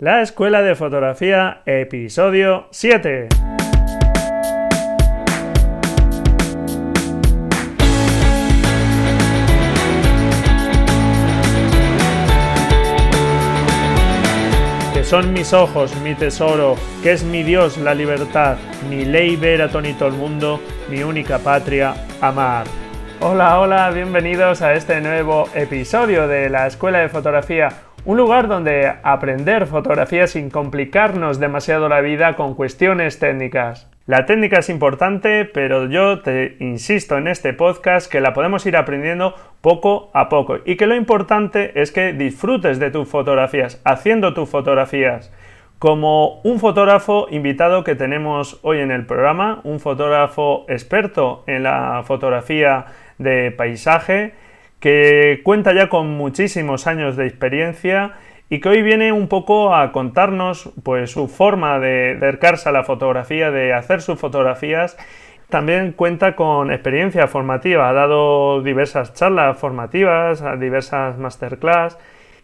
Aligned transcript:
La 0.00 0.22
Escuela 0.22 0.60
de 0.60 0.74
Fotografía, 0.74 1.62
episodio 1.66 2.66
7. 2.72 3.28
Que 14.92 15.04
son 15.04 15.32
mis 15.32 15.52
ojos, 15.52 15.94
mi 16.02 16.16
tesoro, 16.16 16.74
que 17.04 17.12
es 17.12 17.22
mi 17.22 17.44
Dios, 17.44 17.78
la 17.78 17.94
libertad, 17.94 18.56
mi 18.90 19.04
ley 19.04 19.36
ver 19.36 19.70
todo 19.70 20.08
el 20.08 20.14
mundo, 20.14 20.60
mi 20.90 21.04
única 21.04 21.38
patria, 21.38 21.94
amar. 22.20 22.66
Hola, 23.20 23.60
hola, 23.60 23.90
bienvenidos 23.90 24.60
a 24.60 24.74
este 24.74 25.00
nuevo 25.00 25.48
episodio 25.54 26.26
de 26.26 26.50
la 26.50 26.66
Escuela 26.66 26.98
de 26.98 27.08
Fotografía, 27.08 27.68
un 28.06 28.18
lugar 28.18 28.48
donde 28.48 28.92
aprender 29.02 29.66
fotografía 29.66 30.26
sin 30.26 30.50
complicarnos 30.50 31.40
demasiado 31.40 31.88
la 31.88 32.02
vida 32.02 32.36
con 32.36 32.54
cuestiones 32.54 33.18
técnicas. 33.18 33.90
La 34.06 34.26
técnica 34.26 34.58
es 34.58 34.68
importante, 34.68 35.46
pero 35.46 35.88
yo 35.88 36.20
te 36.20 36.56
insisto 36.60 37.16
en 37.16 37.28
este 37.28 37.54
podcast 37.54 38.12
que 38.12 38.20
la 38.20 38.34
podemos 38.34 38.66
ir 38.66 38.76
aprendiendo 38.76 39.34
poco 39.62 40.10
a 40.12 40.28
poco 40.28 40.58
y 40.66 40.76
que 40.76 40.86
lo 40.86 40.94
importante 40.94 41.80
es 41.80 41.90
que 41.90 42.12
disfrutes 42.12 42.78
de 42.78 42.90
tus 42.90 43.08
fotografías, 43.08 43.80
haciendo 43.84 44.34
tus 44.34 44.50
fotografías. 44.50 45.32
Como 45.78 46.40
un 46.42 46.60
fotógrafo 46.60 47.26
invitado 47.30 47.84
que 47.84 47.94
tenemos 47.94 48.60
hoy 48.62 48.80
en 48.80 48.90
el 48.90 49.06
programa, 49.06 49.60
un 49.64 49.80
fotógrafo 49.80 50.66
experto 50.68 51.42
en 51.46 51.62
la 51.62 52.02
fotografía 52.04 52.84
de 53.16 53.50
paisaje, 53.50 54.34
que 54.84 55.40
cuenta 55.44 55.72
ya 55.72 55.88
con 55.88 56.10
muchísimos 56.10 56.86
años 56.86 57.16
de 57.16 57.26
experiencia 57.26 58.16
y 58.50 58.60
que 58.60 58.68
hoy 58.68 58.82
viene 58.82 59.12
un 59.12 59.28
poco 59.28 59.74
a 59.74 59.92
contarnos 59.92 60.74
pues 60.82 61.10
su 61.10 61.26
forma 61.26 61.78
de 61.78 62.18
acercarse 62.18 62.68
a 62.68 62.72
la 62.72 62.84
fotografía, 62.84 63.50
de 63.50 63.72
hacer 63.72 64.02
sus 64.02 64.20
fotografías. 64.20 64.98
También 65.48 65.92
cuenta 65.92 66.36
con 66.36 66.70
experiencia 66.70 67.28
formativa, 67.28 67.88
ha 67.88 67.94
dado 67.94 68.60
diversas 68.60 69.14
charlas 69.14 69.56
formativas, 69.56 70.44
diversas 70.60 71.16
masterclass 71.16 71.96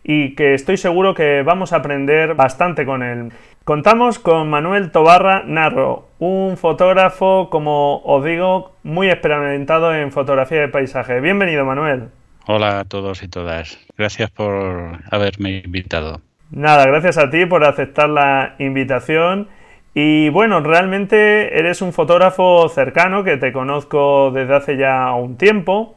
y 0.03 0.35
que 0.35 0.55
estoy 0.55 0.79
seguro 0.79 1.13
que 1.13 1.43
vamos 1.43 1.75
a 1.75 1.77
aprender 1.77 2.37
bastante 2.37 2.87
con 2.87 3.03
él. 3.03 3.35
Contamos 3.65 4.19
con 4.19 4.49
Manuel 4.49 4.93
Tobarra 4.93 5.43
Narro, 5.45 6.09
un 6.19 6.57
fotógrafo, 6.57 7.51
como 7.51 8.01
os 8.03 8.25
digo, 8.25 8.77
muy 8.83 9.11
experimentado 9.11 9.95
en 9.95 10.11
fotografía 10.11 10.63
de 10.63 10.69
paisaje. 10.69 11.21
Bienvenido, 11.21 11.67
Manuel. 11.67 12.09
Hola 12.53 12.81
a 12.81 12.85
todos 12.85 13.23
y 13.23 13.29
todas. 13.29 13.79
Gracias 13.97 14.29
por 14.29 14.99
haberme 15.13 15.63
invitado. 15.65 16.21
Nada, 16.51 16.85
gracias 16.85 17.17
a 17.17 17.31
ti 17.31 17.47
por 17.47 17.63
aceptar 17.63 18.11
la 18.11 18.57
invitación. 18.59 19.47
Y 19.95 20.31
bueno, 20.31 20.59
realmente 20.59 21.57
eres 21.57 21.81
un 21.81 21.93
fotógrafo 21.93 22.69
cercano 22.69 23.23
que 23.23 23.37
te 23.37 23.53
conozco 23.53 24.33
desde 24.33 24.57
hace 24.57 24.77
ya 24.77 25.13
un 25.13 25.37
tiempo 25.37 25.95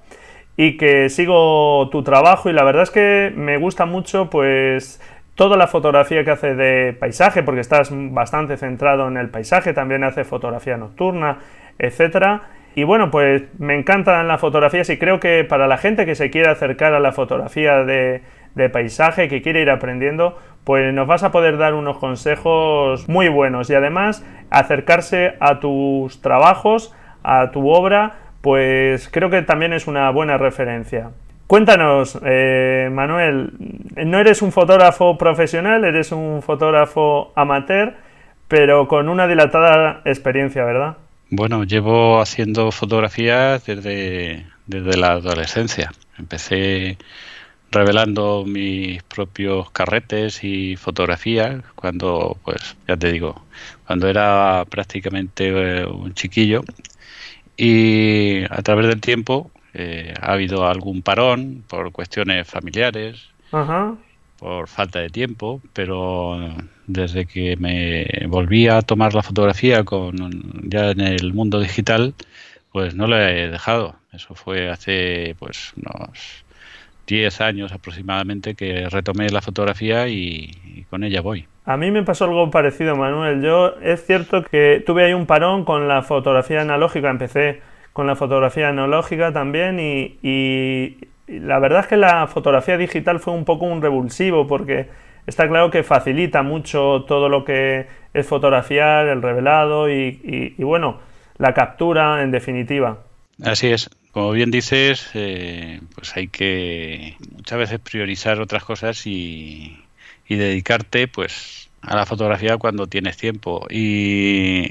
y 0.55 0.77
que 0.77 1.09
sigo 1.09 1.89
tu 1.91 2.03
trabajo 2.03 2.51
y 2.51 2.53
la 2.53 2.63
verdad 2.63 2.83
es 2.83 2.91
que 2.91 3.33
me 3.35 3.57
gusta 3.57 3.87
mucho 3.87 4.29
pues 4.29 5.01
toda 5.33 5.57
la 5.57 5.65
fotografía 5.65 6.23
que 6.23 6.29
hace 6.29 6.53
de 6.53 6.93
paisaje 6.93 7.41
porque 7.41 7.61
estás 7.61 7.89
bastante 7.91 8.57
centrado 8.57 9.07
en 9.07 9.17
el 9.17 9.29
paisaje, 9.29 9.73
también 9.73 10.03
hace 10.03 10.23
fotografía 10.23 10.77
nocturna, 10.77 11.39
etcétera 11.79 12.43
y 12.75 12.83
bueno, 12.83 13.11
pues 13.11 13.43
me 13.59 13.75
encantan 13.75 14.27
las 14.27 14.41
fotografías 14.41 14.89
y 14.89 14.97
creo 14.97 15.19
que 15.19 15.43
para 15.43 15.67
la 15.67 15.77
gente 15.77 16.05
que 16.05 16.15
se 16.15 16.29
quiere 16.29 16.49
acercar 16.49 16.93
a 16.93 16.99
la 16.99 17.11
fotografía 17.11 17.83
de, 17.83 18.21
paisaje, 18.71 19.27
que 19.27 19.41
quiere 19.41 19.61
ir 19.61 19.69
aprendiendo, 19.69 20.37
pues 20.63 20.93
nos 20.93 21.07
vas 21.07 21.23
a 21.23 21.31
poder 21.31 21.57
dar 21.57 21.73
unos 21.73 21.97
consejos 21.97 23.07
muy 23.07 23.27
buenos 23.27 23.69
y 23.69 23.75
además 23.75 24.25
acercarse 24.49 25.35
a 25.39 25.59
tus 25.59 26.21
trabajos, 26.21 26.95
a 27.23 27.51
tu 27.51 27.69
obra, 27.69 28.15
pues 28.41 29.09
creo 29.09 29.29
que 29.29 29.41
también 29.41 29.73
es 29.73 29.87
una 29.87 30.09
buena 30.09 30.37
referencia. 30.37 31.11
Cuéntanos, 31.47 32.19
eh, 32.25 32.89
Manuel, 32.91 33.51
no 33.95 34.17
eres 34.17 34.41
un 34.41 34.51
fotógrafo 34.51 35.17
profesional, 35.17 35.83
eres 35.83 36.11
un 36.11 36.41
fotógrafo 36.41 37.31
amateur, 37.35 37.93
pero 38.47 38.87
con 38.87 39.09
una 39.09 39.27
dilatada 39.27 40.01
experiencia, 40.05 40.63
¿verdad? 40.63 40.97
Bueno, 41.35 41.63
llevo 41.63 42.21
haciendo 42.21 42.71
fotografías 42.71 43.65
desde, 43.65 44.45
desde 44.67 44.97
la 44.97 45.13
adolescencia. 45.13 45.91
Empecé 46.19 46.99
revelando 47.71 48.43
mis 48.45 49.01
propios 49.01 49.71
carretes 49.71 50.43
y 50.43 50.75
fotografías 50.75 51.63
cuando, 51.73 52.37
pues, 52.43 52.77
ya 52.87 52.97
te 52.97 53.11
digo, 53.11 53.43
cuando 53.87 54.07
era 54.07 54.63
prácticamente 54.69 55.47
eh, 55.47 55.87
un 55.87 56.13
chiquillo. 56.13 56.63
Y 57.57 58.43
a 58.43 58.61
través 58.61 58.85
del 58.85 59.01
tiempo 59.01 59.49
eh, 59.73 60.13
ha 60.21 60.33
habido 60.33 60.67
algún 60.67 61.01
parón 61.01 61.63
por 61.67 61.91
cuestiones 61.91 62.47
familiares, 62.47 63.29
por 64.37 64.67
falta 64.67 64.99
de 64.99 65.09
tiempo, 65.09 65.61
pero 65.73 66.55
desde 66.87 67.25
que 67.25 67.55
me 67.57 68.05
volví 68.27 68.67
a 68.67 68.81
tomar 68.81 69.13
la 69.13 69.23
fotografía 69.23 69.83
con 69.83 70.15
ya 70.63 70.91
en 70.91 71.01
el 71.01 71.33
mundo 71.33 71.59
digital, 71.59 72.13
pues 72.71 72.95
no 72.95 73.07
la 73.07 73.31
he 73.31 73.49
dejado. 73.49 73.95
Eso 74.11 74.35
fue 74.35 74.69
hace 74.69 75.35
pues 75.39 75.73
unos 75.75 76.43
10 77.07 77.41
años 77.41 77.71
aproximadamente 77.71 78.55
que 78.55 78.87
retomé 78.89 79.29
la 79.29 79.41
fotografía 79.41 80.07
y, 80.07 80.85
con 80.89 81.03
ella 81.03 81.21
voy. 81.21 81.47
A 81.65 81.77
mí 81.77 81.91
me 81.91 82.03
pasó 82.03 82.25
algo 82.25 82.49
parecido, 82.51 82.95
Manuel. 82.95 83.41
Yo 83.41 83.75
es 83.81 84.05
cierto 84.05 84.43
que 84.43 84.83
tuve 84.85 85.05
ahí 85.05 85.13
un 85.13 85.25
parón 85.25 85.65
con 85.65 85.87
la 85.87 86.01
fotografía 86.01 86.61
analógica. 86.61 87.09
Empecé 87.09 87.61
con 87.93 88.07
la 88.07 88.15
fotografía 88.15 88.69
analógica 88.69 89.31
también 89.31 89.79
y, 89.79 90.17
y 90.21 90.97
la 91.27 91.59
verdad 91.59 91.81
es 91.81 91.87
que 91.87 91.97
la 91.97 92.27
fotografía 92.27 92.77
digital 92.77 93.19
fue 93.19 93.33
un 93.33 93.45
poco 93.45 93.65
un 93.65 93.81
revulsivo 93.81 94.47
porque 94.47 94.87
está 95.27 95.47
claro 95.47 95.71
que 95.71 95.83
facilita 95.83 96.43
mucho 96.43 97.05
todo 97.07 97.29
lo 97.29 97.45
que 97.45 97.87
es 98.13 98.27
fotografiar, 98.27 99.07
el 99.07 99.21
revelado 99.21 99.89
y, 99.89 100.53
bueno, 100.59 100.99
la 101.37 101.53
captura 101.53 102.21
en 102.21 102.31
definitiva. 102.31 102.99
Así 103.43 103.67
es. 103.67 103.89
Como 104.11 104.31
bien 104.31 104.51
dices, 104.51 105.09
eh, 105.15 105.81
pues 105.95 106.15
hay 106.15 106.27
que 106.27 107.15
muchas 107.35 107.57
veces 107.57 107.79
priorizar 107.79 108.39
otras 108.39 108.63
cosas 108.63 109.07
y, 109.07 109.83
y 110.27 110.35
dedicarte 110.35 111.07
pues 111.07 111.69
a 111.83 111.95
la 111.95 112.05
fotografía 112.05 112.57
cuando 112.57 112.87
tienes 112.87 113.17
tiempo. 113.17 113.65
Y, 113.69 114.67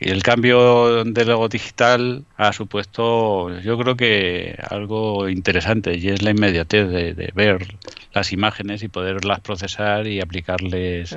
el 0.00 0.22
cambio 0.22 1.04
de 1.04 1.24
logo 1.24 1.48
digital 1.48 2.24
ha 2.36 2.52
supuesto, 2.52 3.50
yo 3.60 3.78
creo 3.78 3.96
que 3.96 4.58
algo 4.68 5.28
interesante 5.28 5.96
y 5.96 6.08
es 6.08 6.22
la 6.22 6.30
inmediatez 6.30 6.88
de, 6.88 7.32
ver 7.34 7.76
las 8.12 8.32
imágenes 8.32 8.82
y 8.82 8.88
poderlas 8.88 9.40
procesar 9.40 10.06
y 10.06 10.20
aplicarles 10.20 11.16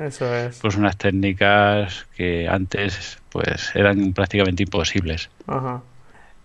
pues 0.60 0.76
unas 0.76 0.96
técnicas 0.96 2.06
que 2.16 2.48
antes 2.48 3.18
pues 3.30 3.74
eran 3.74 4.12
prácticamente 4.12 4.62
imposibles. 4.62 5.28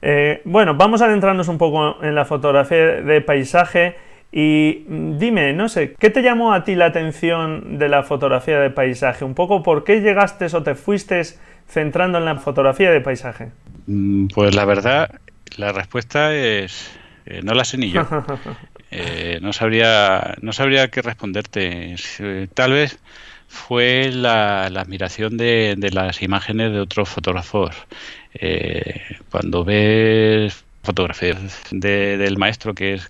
Eh, 0.02 0.42
bueno, 0.44 0.76
vamos 0.76 1.02
a 1.02 1.06
adentrarnos 1.06 1.48
un 1.48 1.58
poco 1.58 2.04
en 2.04 2.14
la 2.14 2.26
fotografía 2.26 3.02
de 3.02 3.22
paisaje. 3.22 3.96
Y 4.36 4.86
mm, 4.88 5.20
dime, 5.20 5.54
no 5.54 5.70
sé, 5.70 5.94
¿qué 6.00 6.10
te 6.10 6.24
llamó 6.24 6.54
a 6.54 6.64
ti 6.64 6.74
la 6.74 6.88
atención 6.88 7.78
de 7.78 7.88
la 7.88 8.02
fotografía 8.02 8.60
de 8.60 8.72
paisaje? 8.72 9.24
Un 9.24 9.36
poco, 9.36 9.62
¿por 9.62 9.84
qué 9.84 10.02
llegaste 10.02 10.48
o 10.54 10.64
te 10.64 10.74
fuiste 10.74 11.22
centrando 11.68 12.18
en 12.18 12.26
la 12.26 12.36
fotografía 12.38 12.90
de 12.90 13.00
paisaje? 13.00 13.52
Mm, 13.86 14.28
pues 14.34 14.56
la 14.56 14.66
verdad, 14.66 15.20
la 15.56 15.72
respuesta 15.72 16.36
es, 16.36 16.92
eh, 17.28 17.42
no 17.44 17.54
la 17.54 17.64
sé 17.64 17.78
ni 17.78 17.92
yo. 17.92 18.08
Eh, 18.96 19.40
no 19.42 19.54
sabría, 19.54 20.36
no 20.44 20.54
sabría 20.54 20.90
qué 20.90 21.02
responderte. 21.02 21.96
Eh, 22.20 22.48
tal 22.54 22.74
vez 22.74 23.00
fue 23.48 24.12
la, 24.12 24.66
admiración 24.66 25.36
de, 25.36 25.74
de, 25.76 25.90
las 25.90 26.22
imágenes 26.22 26.72
de 26.72 26.80
otros 26.80 27.10
fotógrafos. 27.10 27.76
cuando 29.32 29.66
ves 29.66 30.63
fotografías 30.84 31.38
del 31.72 32.38
maestro 32.38 32.74
que 32.74 32.96
es, 32.96 33.08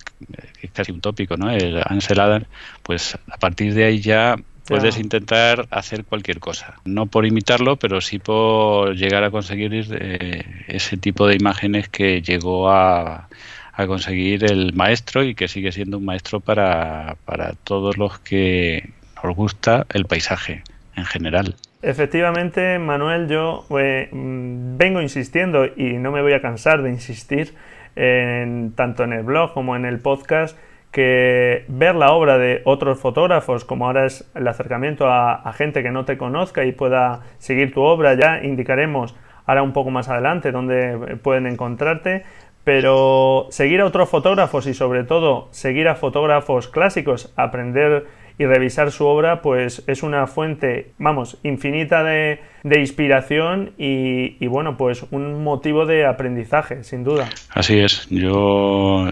casi 0.74 0.92
un 0.92 1.02
tópico, 1.02 1.36
¿no? 1.38 1.50
El 1.50 1.82
Ansel 1.86 2.20
Adams, 2.20 2.48
pues 2.84 3.18
a 3.30 3.38
partir 3.38 3.74
de 3.74 3.84
ahí 3.84 4.00
ya 4.00 4.36
puedes 4.66 4.98
intentar 4.98 5.68
hacer 5.72 6.06
cualquier 6.06 6.40
cosa. 6.40 6.76
No 6.86 7.08
por 7.08 7.26
imitarlo, 7.26 7.76
pero 7.78 8.00
sí 8.00 8.20
por 8.20 8.96
llegar 8.96 9.24
a 9.24 9.32
conseguir 9.32 9.74
eh, 9.92 10.46
ese 10.68 10.98
tipo 10.98 11.28
de 11.28 11.36
imágenes 11.36 11.90
que 11.90 12.22
llegó 12.22 12.70
a, 12.70 13.28
a, 13.74 13.88
conseguir 13.88 14.46
el 14.46 14.74
maestro 14.74 15.24
y 15.24 15.36
que 15.36 15.48
sigue 15.48 15.72
siendo 15.72 15.98
un 15.98 16.06
maestro 16.06 16.40
para, 16.40 17.18
para 17.26 17.54
todos 17.54 17.98
los 17.98 18.20
que 18.20 18.92
nos 19.22 19.36
gusta 19.36 19.86
el 19.90 20.06
paisaje 20.06 20.64
en 20.96 21.06
general. 21.06 21.56
Efectivamente, 21.84 22.80
Manuel, 22.80 23.28
yo 23.28 23.66
eh, 23.78 24.08
mm, 24.10 24.78
vengo 24.78 25.02
insistiendo 25.02 25.66
y 25.66 25.98
no 25.98 26.14
me 26.14 26.22
voy 26.22 26.32
a 26.32 26.42
cansar 26.42 26.82
de 26.82 26.90
insistir 26.90 27.56
en, 27.98 28.72
tanto 28.74 29.04
en 29.04 29.12
el 29.12 29.24
blog 29.24 29.54
como 29.54 29.76
en 29.76 29.84
el 29.84 30.00
podcast 30.00 30.58
que 30.94 31.66
ver 31.68 31.96
la 31.96 32.14
obra 32.14 32.38
de 32.38 32.62
otros 32.64 33.00
fotógrafos, 33.00 33.66
como 33.66 33.88
ahora 33.88 34.06
es 34.06 34.32
el 34.34 34.48
acercamiento 34.48 35.10
a, 35.10 35.52
gente 35.58 35.84
que 35.84 35.92
no 35.92 36.06
te 36.06 36.18
conozca 36.18 36.64
y 36.64 36.72
pueda 36.72 37.24
seguir 37.38 37.74
tu 37.74 37.82
obra, 37.82 38.14
ya 38.14 38.42
indicaremos 38.42 39.14
ahora 39.46 39.62
un 39.62 39.74
poco 39.74 39.90
más 39.90 40.08
adelante 40.08 40.54
dónde 40.54 41.18
pueden 41.22 41.48
encontrarte, 41.48 42.24
pero 42.64 43.48
seguir 43.50 43.82
a 43.82 43.86
otros 43.86 44.08
fotógrafos 44.08 44.68
y 44.68 44.74
sobre 44.74 45.04
todo 45.04 45.50
seguir 45.52 45.90
a 45.90 45.96
fotógrafos 45.96 46.70
clásicos, 46.70 47.34
aprender 47.36 48.06
y 48.38 48.46
revisar 48.46 48.92
su 48.92 49.06
obra, 49.06 49.42
pues 49.42 49.84
es 49.88 50.04
una 50.04 50.28
fuente, 50.28 50.92
vamos, 50.98 51.38
infinita 51.44 52.04
de, 52.04 52.40
inspiración 52.64 53.74
y, 53.78 54.46
bueno, 54.48 54.78
pues 54.78 55.06
un 55.12 55.44
motivo 55.44 55.86
de 55.86 56.06
aprendizaje, 56.06 56.84
sin 56.84 57.04
duda. 57.04 57.30
Así 57.50 57.80
es, 57.80 58.08
yo 58.10 59.08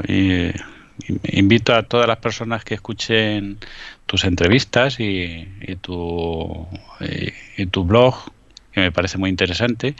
invito 1.23 1.73
a 1.73 1.83
todas 1.83 2.07
las 2.07 2.17
personas 2.17 2.63
que 2.63 2.75
escuchen 2.75 3.57
tus 4.05 4.23
entrevistas 4.23 4.99
y, 4.99 5.47
tu, 5.81 6.67
y 7.57 7.65
tu 7.67 7.83
blog, 7.83 8.15
que 8.71 8.81
me 8.81 8.91
parece 8.91 9.17
muy 9.17 9.29
interesante, 9.29 9.95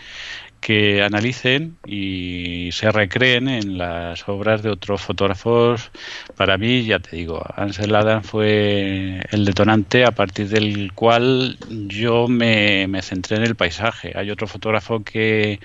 que 0.61 1.01
analicen 1.01 1.75
y 1.85 2.69
se 2.71 2.91
recreen 2.91 3.49
en 3.49 3.79
las 3.79 4.29
obras 4.29 4.61
de 4.61 4.69
otros 4.69 5.01
fotógrafos. 5.01 5.91
Para 6.37 6.57
mí, 6.57 6.85
ya 6.85 6.99
te 6.99 7.15
digo, 7.15 7.43
Ansel 7.55 7.95
Adams 7.95 8.27
fue 8.27 9.19
el 9.31 9.43
detonante 9.43 10.05
a 10.05 10.11
partir 10.11 10.47
del 10.49 10.93
cual 10.93 11.57
yo 11.69 12.27
me, 12.27 12.87
centré 13.01 13.37
en 13.37 13.43
el 13.43 13.55
paisaje. 13.55 14.13
Hay 14.15 14.29
otro 14.29 14.47
fotógrafo 14.47 15.03
que 15.03 15.59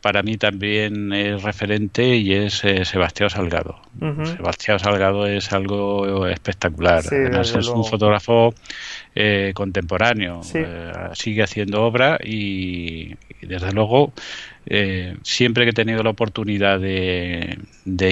para 0.00 0.22
mí 0.22 0.36
también 0.36 1.12
es 1.12 1.42
referente 1.42 2.16
y 2.16 2.32
es 2.32 2.64
eh, 2.64 2.84
Sebastián 2.84 3.30
Salgado. 3.30 3.80
Sebastián 3.98 4.78
Salgado 4.78 5.26
es 5.26 5.52
algo 5.52 6.26
espectacular. 6.28 7.02
es 7.02 7.52
un 7.68 7.84
fotógrafo 7.84 8.54
eh, 9.16 9.52
contemporáneo. 9.54 10.42
Eh, 10.54 10.92
sigue 11.14 11.42
haciendo 11.42 11.82
obra 11.82 12.18
y 12.22 13.14
desde 13.40 13.72
luego 13.72 14.12
eh, 14.68 15.16
siempre 15.22 15.64
que 15.64 15.70
he 15.70 15.72
tenido 15.72 16.02
la 16.02 16.10
oportunidad 16.10 16.80
de, 16.80 17.56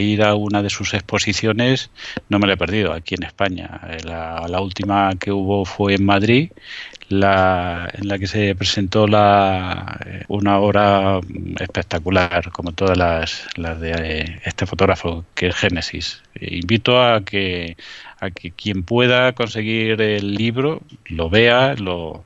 ir 0.01 0.23
a 0.23 0.35
una 0.35 0.62
de 0.62 0.71
sus 0.71 0.95
exposiciones, 0.95 1.91
no 2.29 2.39
me 2.39 2.47
la 2.47 2.55
he 2.55 2.56
perdido 2.56 2.93
aquí 2.93 3.17
en 3.17 3.25
España. 3.25 3.81
Eh, 3.89 3.99
la, 4.05 4.61
última 4.61 5.15
que 5.19 5.33
hubo 5.33 5.65
fue 5.65 5.95
en 5.95 6.06
Madrid, 6.06 6.53
la, 7.09 7.91
en 7.93 8.09
la 8.09 8.19
que 8.19 8.29
se 8.29 8.55
presentó 8.55 9.07
la, 9.09 9.99
una 10.29 10.59
obra 10.59 11.21
espectacular, 11.61 12.50
como 12.53 12.73
todas 12.73 12.97
las, 12.97 13.47
las 13.57 13.81
de 13.81 14.41
este 14.45 14.65
fotógrafo, 14.65 15.25
que 15.35 15.49
es 15.49 15.57
Génesis. 15.57 16.23
invito 16.41 17.03
a 17.03 17.25
que, 17.25 17.77
a 18.25 18.31
que 18.31 18.50
quien 18.50 18.82
pueda 18.82 19.32
conseguir 19.32 20.00
el 20.00 20.35
libro 20.35 20.81
lo 21.06 21.31
vea 21.31 21.75
lo, 21.75 22.25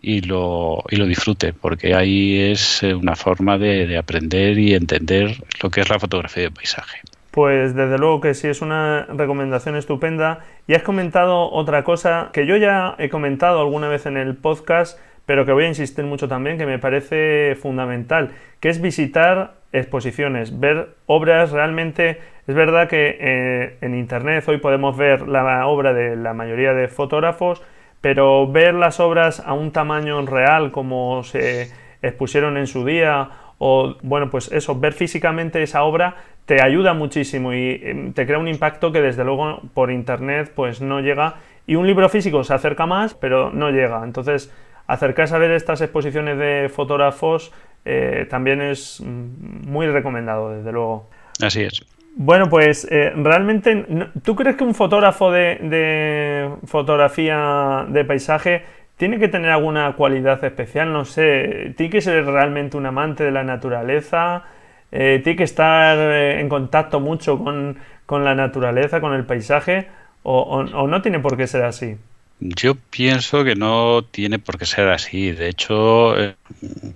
y 0.00 0.20
lo, 0.20 0.84
y 0.88 0.96
lo 0.96 1.06
disfrute, 1.06 1.52
porque 1.52 1.94
ahí 1.94 2.38
es 2.38 2.82
eh, 2.82 2.94
una 2.94 3.16
forma 3.16 3.58
de, 3.58 3.98
aprender 3.98 4.58
y 4.58 4.74
entender 4.74 5.36
lo 5.62 5.70
que 5.70 5.80
es 5.80 5.88
la 5.88 5.98
fotografía 5.98 6.44
de 6.44 6.50
paisaje. 6.50 7.00
Pues 7.30 7.74
desde 7.74 7.98
luego 7.98 8.20
que 8.20 8.34
sí 8.34 8.48
es 8.48 8.62
una 8.62 9.06
recomendación 9.06 9.76
estupenda. 9.76 10.40
Y 10.66 10.74
has 10.74 10.82
comentado 10.82 11.50
otra 11.50 11.84
cosa 11.84 12.30
que 12.32 12.46
yo 12.46 12.56
ya 12.56 12.94
he 12.98 13.08
comentado 13.08 13.60
alguna 13.60 13.88
vez 13.88 14.06
en 14.06 14.16
el 14.16 14.34
podcast, 14.36 14.98
pero 15.26 15.44
que 15.44 15.52
voy 15.52 15.64
a 15.64 15.68
insistir 15.68 16.04
mucho 16.04 16.28
también, 16.28 16.58
que 16.58 16.66
me 16.66 16.78
parece 16.78 17.56
fundamental, 17.60 18.32
que 18.60 18.68
es 18.68 18.80
visitar 18.80 19.57
exposiciones, 19.72 20.58
ver 20.58 20.94
obras 21.06 21.50
realmente. 21.50 22.20
Es 22.46 22.54
verdad 22.54 22.88
que 22.88 23.16
eh, 23.20 23.78
en 23.80 23.94
Internet 23.94 24.44
hoy 24.48 24.58
podemos 24.58 24.96
ver 24.96 25.28
la 25.28 25.66
obra 25.66 25.92
de 25.92 26.16
la 26.16 26.32
mayoría 26.34 26.72
de 26.72 26.88
fotógrafos, 26.88 27.62
pero 28.00 28.50
ver 28.50 28.74
las 28.74 29.00
obras 29.00 29.40
a 29.40 29.52
un 29.52 29.72
tamaño 29.72 30.24
real 30.24 30.70
como 30.70 31.22
se 31.24 31.70
expusieron 32.02 32.56
en 32.56 32.66
su 32.66 32.84
día 32.84 33.30
o 33.58 33.96
bueno 34.02 34.30
pues 34.30 34.50
eso 34.52 34.78
ver 34.78 34.92
físicamente 34.92 35.62
esa 35.62 35.82
obra 35.82 36.14
te 36.46 36.62
ayuda 36.62 36.94
muchísimo 36.94 37.52
y 37.52 37.80
em, 37.82 38.12
te 38.12 38.24
crea 38.24 38.38
un 38.38 38.48
impacto 38.48 38.92
que 38.92 39.02
desde 39.02 39.24
luego 39.24 39.60
por 39.74 39.90
internet 39.90 40.52
pues 40.54 40.80
no 40.80 41.00
llega 41.00 41.36
y 41.66 41.74
un 41.74 41.86
libro 41.86 42.08
físico 42.08 42.44
se 42.44 42.54
acerca 42.54 42.86
más 42.86 43.14
pero 43.14 43.50
no 43.50 43.70
llega 43.70 44.02
entonces 44.04 44.52
acercarse 44.86 45.34
a 45.34 45.38
ver 45.38 45.50
estas 45.50 45.80
exposiciones 45.80 46.38
de 46.38 46.70
fotógrafos 46.72 47.52
eh, 47.84 48.26
también 48.28 48.60
es 48.60 49.00
muy 49.00 49.86
recomendado 49.86 50.50
desde 50.50 50.72
luego 50.72 51.08
así 51.40 51.62
es 51.62 51.82
bueno, 52.20 52.50
pues 52.50 52.84
eh, 52.90 53.12
realmente, 53.14 53.86
¿tú 54.24 54.34
crees 54.34 54.56
que 54.56 54.64
un 54.64 54.74
fotógrafo 54.74 55.30
de, 55.30 56.50
fotografía 56.64 57.86
de 57.88 58.04
paisaje 58.04 58.64
tiene 58.96 59.20
que 59.20 59.28
tener 59.28 59.52
alguna 59.52 59.92
cualidad 59.92 60.42
especial? 60.42 60.92
No 60.92 61.04
sé, 61.04 61.74
tiene 61.76 61.90
que 61.90 62.00
ser 62.00 62.26
realmente 62.26 62.76
un 62.76 62.86
amante 62.86 63.22
de 63.22 63.30
la 63.30 63.44
naturaleza, 63.44 64.42
eh, 64.90 65.20
tiene 65.22 65.36
que 65.36 65.44
estar 65.44 65.96
en 65.96 66.48
contacto 66.48 66.98
mucho 66.98 67.38
con, 67.38 67.78
la 68.24 68.34
naturaleza, 68.34 69.00
con 69.00 69.12
el 69.14 69.24
paisaje, 69.24 69.86
o, 70.24 70.64
no 70.64 71.02
tiene 71.02 71.20
por 71.20 71.36
qué 71.36 71.46
ser 71.46 71.62
así. 71.62 71.98
Yo 72.40 72.74
pienso 72.76 73.44
que 73.44 73.54
no 73.56 74.04
tiene 74.04 74.38
por 74.38 74.58
qué 74.58 74.66
ser 74.66 74.88
así. 74.88 75.32
De 75.32 75.48
hecho, 75.48 76.14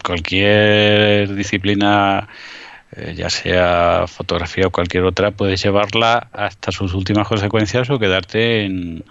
cualquier 0.04 1.34
disciplina 1.34 2.28
eh, 2.94 3.14
ya 3.16 3.30
sea 3.30 4.04
fotografía 4.06 4.66
o 4.66 4.70
cualquier 4.70 5.04
otra, 5.04 5.30
puedes 5.30 5.62
llevarla 5.62 6.28
hasta 6.30 6.72
sus 6.72 6.92
últimas 6.92 7.26
consecuencias 7.26 7.88
o 7.88 7.98
quedarte 7.98 8.64
en, 8.64 9.02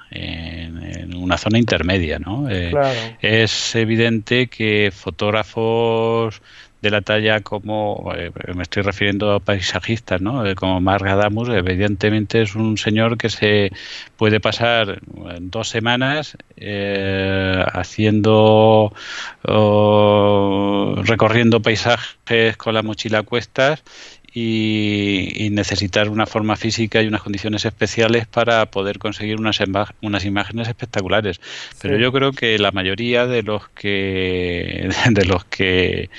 una 1.16 1.38
zona 1.38 1.58
intermedia. 1.58 2.20
¿no? 2.20 2.48
Eh, 2.50 2.72
es 3.22 3.76
evidente 3.76 4.48
que 4.48 4.92
fotógrafos 4.94 6.42
de 6.82 6.90
la 6.90 7.02
talla 7.02 7.42
como, 7.42 8.12
eh, 8.16 8.32
me 8.56 8.64
estoy 8.64 8.84
refiriendo 8.84 9.32
a 9.32 9.40
paisajistas, 9.40 10.22
¿no? 10.22 10.46
Eh, 10.46 10.56
como 10.56 10.82
Mark 10.82 11.08
Adamus, 11.08 11.50
evidentemente 11.50 12.42
es 12.42 12.56
un 12.56 12.78
señor 12.78 13.18
que 13.18 13.30
se 13.30 13.72
puede 14.18 14.40
pasar 14.40 15.00
dos 15.42 15.70
semanas 15.70 16.38
eh, 16.58 17.64
haciendo, 17.74 18.94
recorriendo 21.04 21.62
paisajes 21.62 22.58
con 22.58 22.74
la 22.74 22.82
mochila 22.82 23.20
a 23.20 23.24
cuestas 23.24 23.84
y, 24.34 25.50
necesitar 25.52 26.10
una 26.10 26.26
forma 26.26 26.56
física 26.56 27.02
y 27.02 27.08
unas 27.08 27.22
condiciones 27.22 27.66
especiales 27.66 28.28
para 28.28 28.66
poder 28.68 29.00
conseguir 29.00 29.38
unas, 29.38 29.60
unas 30.02 30.26
imágenes 30.26 30.68
espectaculares. 30.70 31.42
Pero 31.82 31.98
yo 31.98 32.12
creo 32.12 32.32
que 32.32 32.58
la 32.58 32.72
mayoría 32.72 33.28
de 33.28 33.44
los 33.44 33.68
que 33.70 34.90
de 35.10 35.26
los 35.26 35.44
que 35.46 36.10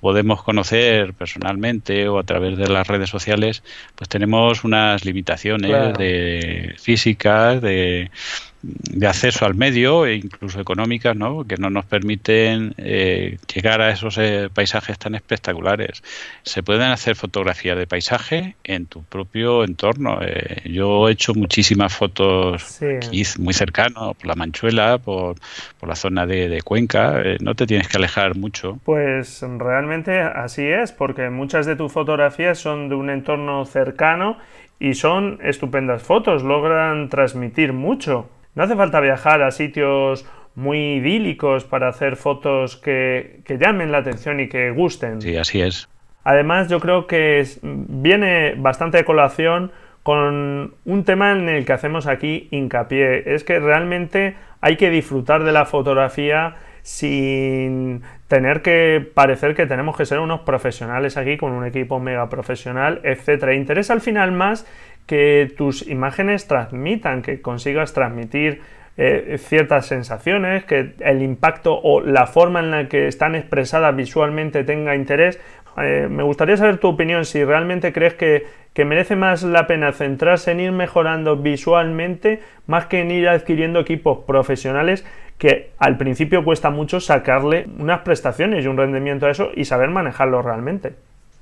podemos 0.00 0.42
conocer 0.42 1.14
personalmente 1.14 2.08
o 2.08 2.18
a 2.18 2.24
través 2.24 2.56
de 2.56 2.68
las 2.68 2.86
redes 2.86 3.10
sociales, 3.10 3.62
pues 3.94 4.08
tenemos 4.08 4.64
unas 4.64 5.04
limitaciones 5.04 5.96
de 5.96 6.74
físicas, 6.78 7.60
de 7.60 8.10
de 8.62 9.06
acceso 9.06 9.46
al 9.46 9.54
medio 9.54 10.04
e 10.04 10.16
incluso 10.16 10.60
económicas, 10.60 11.16
¿no? 11.16 11.44
que 11.44 11.56
no 11.56 11.70
nos 11.70 11.86
permiten 11.86 12.74
eh, 12.76 13.38
llegar 13.52 13.80
a 13.80 13.90
esos 13.90 14.18
eh, 14.18 14.50
paisajes 14.52 14.98
tan 14.98 15.14
espectaculares. 15.14 16.02
Se 16.42 16.62
pueden 16.62 16.90
hacer 16.90 17.16
fotografías 17.16 17.78
de 17.78 17.86
paisaje 17.86 18.56
en 18.64 18.86
tu 18.86 19.02
propio 19.02 19.64
entorno. 19.64 20.18
Eh, 20.22 20.62
yo 20.70 21.08
he 21.08 21.12
hecho 21.12 21.34
muchísimas 21.34 21.94
fotos 21.94 22.80
muy 23.38 23.54
cercano, 23.54 24.14
por 24.14 24.26
la 24.26 24.34
Manchuela, 24.34 24.98
por, 24.98 25.36
por 25.78 25.88
la 25.88 25.94
zona 25.94 26.26
de, 26.26 26.48
de 26.48 26.62
Cuenca. 26.62 27.22
no 27.40 27.54
te 27.54 27.66
tienes 27.66 27.88
que 27.88 27.96
alejar 27.96 28.36
mucho. 28.36 28.78
Pues 28.84 29.42
realmente 29.58 30.20
así 30.20 30.66
es, 30.66 30.92
porque 30.92 31.30
muchas 31.30 31.64
de 31.66 31.76
tus 31.76 31.92
fotografías 31.92 32.58
son 32.58 32.88
de 32.88 32.94
un 32.94 33.08
entorno 33.08 33.64
cercano 33.64 34.36
y 34.78 34.94
son 34.94 35.38
estupendas 35.42 36.02
fotos, 36.02 36.42
logran 36.42 37.08
transmitir 37.08 37.72
mucho. 37.72 38.28
No 38.54 38.64
hace 38.64 38.76
falta 38.76 39.00
viajar 39.00 39.42
a 39.42 39.50
sitios 39.50 40.26
muy 40.54 40.94
idílicos 40.94 41.64
para 41.64 41.88
hacer 41.88 42.16
fotos 42.16 42.76
que, 42.76 43.42
llamen 43.48 43.92
la 43.92 43.98
atención 43.98 44.40
y 44.40 44.48
que 44.48 44.70
gusten. 44.70 45.20
Sí, 45.20 45.36
así 45.36 45.60
es. 45.60 45.88
Además, 46.24 46.68
yo 46.68 46.80
creo 46.80 47.06
que 47.06 47.46
viene 47.62 48.54
bastante 48.56 48.98
de 48.98 49.04
colación 49.04 49.72
con 50.02 50.74
un 50.84 51.04
tema 51.04 51.32
en 51.32 51.48
el 51.48 51.64
que 51.64 51.72
hacemos 51.72 52.06
aquí 52.06 52.48
hincapié. 52.50 53.34
Es 53.34 53.44
que 53.44 53.58
realmente 53.58 54.36
hay 54.60 54.76
que 54.76 54.90
disfrutar 54.90 55.44
de 55.44 55.52
la 55.52 55.64
fotografía 55.64 56.56
sin 56.82 58.02
tener 58.28 58.62
que 58.62 59.06
parecer 59.14 59.54
que 59.54 59.66
tenemos 59.66 59.96
que 59.96 60.06
ser 60.06 60.18
unos 60.18 60.40
profesionales 60.40 61.16
aquí 61.16 61.36
con 61.36 61.52
un 61.52 61.66
equipo 61.66 62.00
mega 62.00 62.28
profesional, 62.28 63.00
etcétera. 63.04 63.54
Interesa 63.54 63.92
al 63.92 64.00
final 64.00 64.32
más 64.32 64.66
que 65.06 65.52
tus 65.56 65.86
imágenes 65.88 66.46
transmitan, 66.46 67.22
que 67.22 67.40
consigas 67.42 67.92
transmitir 67.92 68.60
eh, 68.96 69.38
ciertas 69.38 69.86
sensaciones, 69.86 70.64
que 70.64 70.94
el 71.00 71.22
impacto 71.22 71.78
o 71.82 72.00
la 72.00 72.26
forma 72.26 72.60
en 72.60 72.70
la 72.70 72.88
que 72.88 73.06
están 73.06 73.34
expresadas 73.34 73.96
visualmente 73.96 74.64
tenga 74.64 74.94
interés. 74.94 75.40
Eh, 75.78 76.08
me 76.10 76.22
gustaría 76.22 76.56
saber 76.56 76.78
tu 76.78 76.88
opinión, 76.88 77.24
si 77.24 77.42
realmente 77.42 77.92
crees 77.92 78.14
que, 78.14 78.46
que 78.74 78.84
merece 78.84 79.16
más 79.16 79.42
la 79.42 79.66
pena 79.66 79.92
centrarse 79.92 80.50
en 80.50 80.60
ir 80.60 80.72
mejorando 80.72 81.36
visualmente 81.36 82.40
más 82.66 82.86
que 82.86 83.00
en 83.00 83.10
ir 83.10 83.28
adquiriendo 83.28 83.80
equipos 83.80 84.18
profesionales 84.26 85.04
que 85.40 85.70
al 85.78 85.96
principio 85.96 86.44
cuesta 86.44 86.68
mucho 86.68 87.00
sacarle 87.00 87.66
unas 87.78 88.00
prestaciones 88.00 88.64
y 88.64 88.68
un 88.68 88.76
rendimiento 88.76 89.26
a 89.26 89.30
eso 89.30 89.50
y 89.54 89.64
saber 89.64 89.88
manejarlo 89.88 90.42
realmente. 90.42 90.92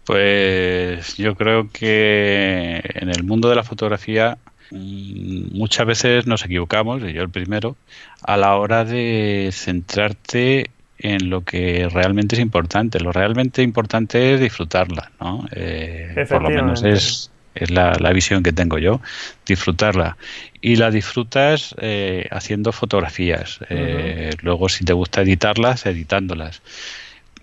Pues 0.09 1.19
yo 1.19 1.35
creo 1.35 1.69
que 1.71 2.81
en 2.95 3.11
el 3.11 3.25
mundo 3.25 3.50
de 3.50 3.57
la 3.57 3.62
fotografía 3.62 4.38
mm, 4.71 5.55
muchas 5.55 5.87
veces 5.87 6.27
nos 6.27 6.47
equivocamos, 6.47 7.03
y 7.03 7.12
yo 7.12 7.21
el 7.21 7.29
primero, 7.29 7.77
a 8.23 8.38
la 8.38 8.57
hora 8.57 8.87
de 8.87 9.50
centrarte 9.53 10.71
en 10.99 11.29
lo 11.29 11.43
que 11.43 11.91
realmente 11.93 12.37
es 12.37 12.41
importante. 12.41 13.00
Lo 13.00 13.12
realmente 13.12 13.61
importante 13.61 14.33
es 14.33 14.41
disfrutarla, 14.41 15.11
¿no? 15.21 15.47
Eh, 15.53 16.25
por 16.27 16.43
lo 16.43 16.49
menos 16.49 16.83
es, 16.85 17.31
es 17.55 17.71
la, 17.71 17.93
visión 18.15 18.43
que 18.43 18.53
tengo 18.55 18.79
yo, 18.79 19.03
disfrutarla. 19.45 20.17
Y 20.62 20.77
la 20.77 20.91
disfrutas 20.91 21.75
eh, 21.83 22.27
haciendo 22.31 22.73
fotografías. 22.73 23.61
Eh, 23.69 24.31
luego, 24.41 24.71
si 24.71 24.87
te 24.87 24.95
gusta 24.95 25.21
editarlas, 25.21 25.85
editándolas. 25.85 26.62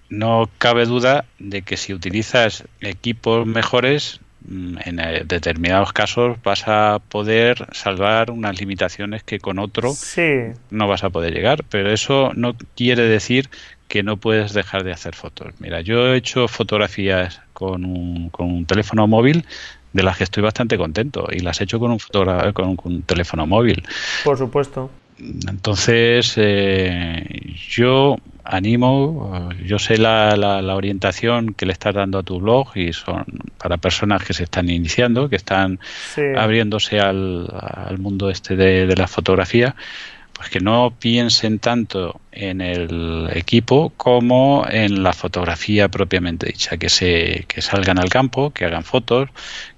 No 0.10 0.50
cabe 0.58 0.86
duda 0.86 1.26
de 1.40 1.62
que 1.62 1.78
si 1.78 1.94
utilizas 1.94 2.64
equipos 2.82 3.46
mejores, 3.46 4.20
mm, 4.48 4.78
en 4.86 5.28
determinados 5.28 5.94
casos 5.94 6.38
vas 6.44 6.68
a 6.68 7.00
poder 7.10 7.68
salvar 7.72 8.32
unas 8.32 8.60
limitaciones 8.60 9.24
que 9.24 9.40
con 9.40 9.60
otro 9.60 9.94
no 10.70 10.88
vas 10.88 11.04
a 11.04 11.10
poder 11.10 11.34
llegar, 11.34 11.64
pero 11.70 11.92
eso 11.92 12.32
no 12.36 12.56
quiere 12.76 13.04
decir 13.04 13.50
que 13.88 14.04
no 14.04 14.18
puedes 14.18 14.54
dejar 14.54 14.84
de 14.84 14.92
hacer 14.92 15.16
fotos. 15.16 15.54
Mira, 15.60 15.82
yo 15.82 16.14
he 16.14 16.18
hecho 16.18 16.48
fotografías 16.48 17.42
con 17.54 17.86
un, 17.86 18.30
con 18.30 18.48
un 18.48 18.66
teléfono 18.66 19.08
móvil 19.08 19.46
de 19.94 20.04
las 20.04 20.18
que 20.18 20.26
estoy 20.26 20.44
bastante 20.44 20.78
contento 20.78 21.28
y 21.32 21.40
las 21.40 21.62
he 21.62 21.64
hecho 21.64 21.80
con 21.80 21.92
un, 21.92 22.00
con 22.54 22.76
un 22.84 23.04
teléfono 23.04 23.48
móvil. 23.48 23.84
Por 24.24 24.38
supuesto. 24.38 24.90
Entonces, 25.18 26.34
eh, 26.36 27.56
yo 27.70 28.18
animo, 28.46 29.50
yo 29.66 29.80
sé 29.80 29.98
la, 29.98 30.36
la, 30.38 30.76
orientación 30.76 31.54
que 31.54 31.66
le 31.66 31.74
estás 31.74 31.96
dando 31.96 32.20
a 32.20 32.24
tu 32.24 32.40
blog 32.40 32.78
y 32.78 32.94
son 32.94 33.26
para 33.58 33.78
personas 33.78 34.24
que 34.24 34.34
se 34.34 34.44
están 34.44 34.70
iniciando, 34.70 35.30
que 35.30 35.36
están 35.36 35.80
abriéndose 36.38 37.00
al, 37.00 37.52
al, 37.52 37.98
mundo 37.98 38.30
este 38.30 38.56
de, 38.56 38.86
de 38.86 38.96
la 38.96 39.08
fotografía 39.08 39.76
pues 40.36 40.50
que 40.50 40.60
no 40.60 40.94
piensen 41.00 41.60
tanto 41.60 42.20
en 42.32 42.60
el 42.60 43.30
equipo 43.34 43.94
como 43.96 44.66
en 44.70 45.02
la 45.02 45.14
fotografía 45.14 45.88
propiamente 45.88 46.48
dicha, 46.48 46.76
que 46.76 46.90
se 46.90 47.46
que 47.48 47.62
salgan 47.62 48.00
al 48.00 48.10
campo, 48.10 48.52
que 48.52 48.66
hagan 48.66 48.84
fotos, 48.84 49.30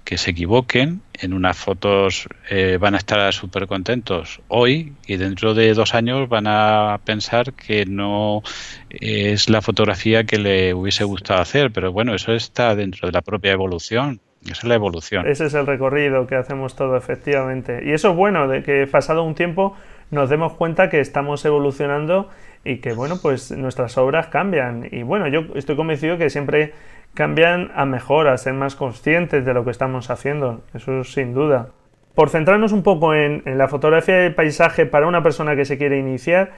que 0.04 0.18
se 0.18 0.32
equivoquen, 0.32 1.00
en 1.14 1.32
unas 1.32 1.56
fotos 1.56 2.28
eh, 2.50 2.76
van 2.80 2.94
a 2.94 2.98
estar 2.98 3.32
súper 3.32 3.68
contentos 3.68 4.40
hoy 4.48 4.94
y 5.06 5.16
dentro 5.16 5.54
de 5.54 5.74
dos 5.74 5.94
años 5.94 6.28
van 6.28 6.46
a 6.48 7.00
pensar 7.04 7.52
que 7.52 7.86
no 7.86 8.42
es 8.90 9.48
la 9.48 9.62
fotografía 9.62 10.24
que 10.24 10.38
le 10.38 10.74
hubiese 10.74 11.04
gustado 11.04 11.40
hacer, 11.40 11.70
pero 11.70 11.92
bueno, 11.92 12.14
eso 12.14 12.32
está 12.32 12.74
dentro 12.74 13.06
de 13.06 13.12
la 13.12 13.22
propia 13.22 13.52
evolución. 13.52 14.20
Esa 14.44 14.52
es 14.52 14.64
la 14.64 14.74
evolución. 14.76 15.26
Ese 15.26 15.46
es 15.46 15.54
el 15.54 15.66
recorrido 15.66 16.26
que 16.26 16.36
hacemos 16.36 16.76
todo, 16.76 16.96
efectivamente. 16.96 17.82
Y 17.84 17.92
eso 17.92 18.10
es 18.10 18.16
bueno, 18.16 18.46
de 18.48 18.62
que 18.62 18.86
pasado 18.86 19.24
un 19.24 19.34
tiempo 19.34 19.76
nos 20.10 20.30
demos 20.30 20.54
cuenta 20.54 20.88
que 20.88 21.00
estamos 21.00 21.44
evolucionando 21.44 22.28
y 22.64 22.78
que, 22.78 22.92
bueno, 22.92 23.16
pues 23.20 23.50
nuestras 23.52 23.98
obras 23.98 24.28
cambian. 24.28 24.88
Y 24.90 25.02
bueno, 25.02 25.28
yo 25.28 25.44
estoy 25.54 25.76
convencido 25.76 26.18
que 26.18 26.30
siempre 26.30 26.72
cambian 27.14 27.70
a 27.74 27.84
mejor, 27.84 28.28
a 28.28 28.36
ser 28.36 28.54
más 28.54 28.74
conscientes 28.74 29.44
de 29.44 29.54
lo 29.54 29.64
que 29.64 29.70
estamos 29.70 30.10
haciendo, 30.10 30.62
eso 30.74 31.04
sin 31.04 31.34
duda. 31.34 31.70
Por 32.14 32.30
centrarnos 32.30 32.72
un 32.72 32.82
poco 32.82 33.14
en, 33.14 33.42
la 33.44 33.68
fotografía 33.68 34.16
de 34.16 34.30
paisaje 34.30 34.86
para 34.86 35.06
una 35.06 35.22
persona 35.22 35.56
que 35.56 35.64
se 35.64 35.78
quiere 35.78 35.98
iniciar, 35.98 36.52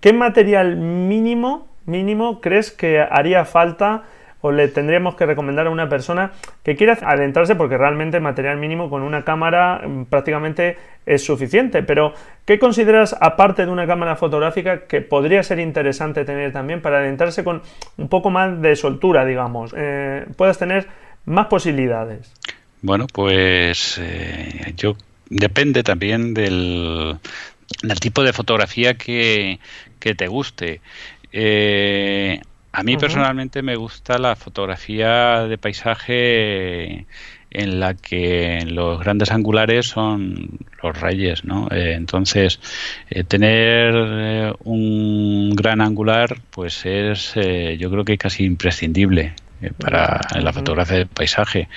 ¿qué 0.00 0.12
material 0.12 0.76
mínimo, 0.76 1.68
mínimo 1.86 2.40
crees 2.40 2.70
que 2.70 3.00
haría 3.00 3.44
falta 3.44 4.04
o 4.40 4.52
le 4.52 4.68
tendríamos 4.68 5.14
que 5.14 5.26
recomendar 5.26 5.66
a 5.66 5.70
una 5.70 5.88
persona 5.88 6.32
que 6.62 6.76
quiera 6.76 6.98
adentrarse 7.02 7.56
porque 7.56 7.78
realmente 7.78 8.20
material 8.20 8.58
mínimo 8.58 8.90
con 8.90 9.02
una 9.02 9.24
cámara 9.24 9.82
mm, 9.86 10.04
prácticamente 10.04 10.76
es 11.04 11.24
suficiente. 11.24 11.82
Pero, 11.82 12.14
¿qué 12.44 12.58
consideras 12.58 13.16
aparte 13.20 13.64
de 13.64 13.72
una 13.72 13.86
cámara 13.86 14.16
fotográfica 14.16 14.86
que 14.86 15.00
podría 15.00 15.42
ser 15.42 15.58
interesante 15.58 16.24
tener 16.24 16.52
también 16.52 16.82
para 16.82 16.98
adentrarse 16.98 17.44
con 17.44 17.62
un 17.96 18.08
poco 18.08 18.30
más 18.30 18.60
de 18.60 18.76
soltura, 18.76 19.24
digamos? 19.24 19.74
Eh, 19.76 20.26
puedas 20.36 20.58
tener 20.58 20.86
más 21.24 21.46
posibilidades. 21.46 22.32
Bueno, 22.82 23.06
pues 23.12 23.98
eh, 24.00 24.74
yo 24.76 24.96
depende 25.28 25.82
también 25.82 26.34
del, 26.34 27.16
del, 27.82 28.00
tipo 28.00 28.22
de 28.22 28.32
fotografía 28.32 28.94
que, 28.94 29.58
que 29.98 30.14
te 30.14 30.28
guste. 30.28 30.80
Eh, 31.32 32.40
a 32.76 32.82
mí 32.82 32.98
personalmente 32.98 33.62
me 33.62 33.74
gusta 33.74 34.18
la 34.18 34.36
fotografía 34.36 35.46
de 35.48 35.56
paisaje 35.56 37.06
en 37.50 37.80
la 37.80 37.94
que 37.94 38.66
los 38.66 39.00
grandes 39.00 39.30
angulares 39.30 39.86
son 39.86 40.58
los 40.82 41.00
reyes, 41.00 41.46
¿no? 41.46 41.68
Eh, 41.70 41.94
entonces, 41.94 42.60
eh, 43.08 43.24
tener 43.24 43.94
eh, 43.96 44.52
un 44.64 45.56
gran 45.56 45.80
angular, 45.80 46.36
pues 46.50 46.84
es, 46.84 47.32
yo 47.78 47.90
creo 47.90 48.04
que 48.04 48.18
casi 48.18 48.44
imprescindible 48.44 49.32
para 49.78 50.20
la 50.38 50.52
fotografía 50.52 50.98
de 50.98 51.06
paisaje. 51.06 51.70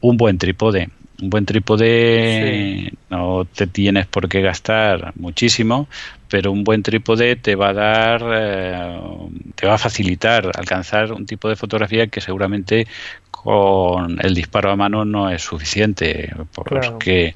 Un 0.00 0.16
buen 0.16 0.38
trípode, 0.38 0.88
un 1.22 1.30
buen 1.30 1.46
trípode 1.46 2.92
no 3.08 3.44
te 3.44 3.66
tienes 3.66 4.06
por 4.06 4.28
qué 4.28 4.42
gastar 4.42 5.12
muchísimo, 5.14 5.88
pero 6.28 6.50
un 6.50 6.64
buen 6.64 6.82
trípode 6.82 7.36
te 7.36 7.54
va 7.54 7.68
a 7.68 7.72
dar, 7.72 8.22
eh, 8.34 9.00
te 9.54 9.66
va 9.66 9.74
a 9.74 9.78
facilitar 9.78 10.50
alcanzar 10.54 11.12
un 11.12 11.24
tipo 11.26 11.48
de 11.48 11.56
fotografía 11.56 12.08
que 12.08 12.20
seguramente 12.20 12.86
con 13.30 14.18
el 14.20 14.34
disparo 14.34 14.70
a 14.70 14.76
mano 14.76 15.04
no 15.04 15.30
es 15.30 15.42
suficiente, 15.42 16.32
porque 16.52 17.34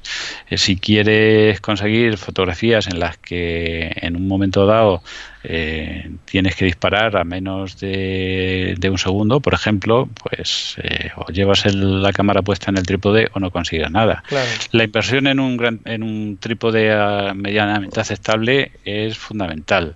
si 0.55 0.77
quieres 0.77 1.59
conseguir 1.59 2.17
fotografías 2.17 2.87
en 2.87 2.99
las 2.99 3.17
que 3.17 3.91
en 3.95 4.15
un 4.15 4.27
momento 4.27 4.65
dado 4.65 5.01
eh, 5.49 6.11
tienes 6.25 6.57
que 6.57 6.65
disparar 6.65 7.15
a 7.15 7.23
menos 7.23 7.79
de, 7.79 8.77
un 8.91 8.97
segundo, 8.97 9.39
por 9.39 9.53
ejemplo, 9.53 10.09
pues 10.21 10.75
eh, 10.83 11.11
o 11.15 11.31
llevas 11.31 11.65
la 11.73 12.11
cámara 12.11 12.41
puesta 12.41 12.69
en 12.69 12.77
el 12.77 12.85
trípode 12.85 13.29
o 13.33 13.39
no 13.39 13.49
consigues 13.49 13.89
nada. 13.89 14.23
La 14.71 14.83
inversión 14.83 15.25
en 15.25 15.39
un, 15.39 15.55
gran, 15.55 15.79
en 15.85 16.03
un 16.03 16.37
trípode 16.37 16.91
ah, 16.91 17.31
medianamente 17.33 18.01
aceptable 18.01 18.73
es 18.83 19.17
fundamental. 19.17 19.95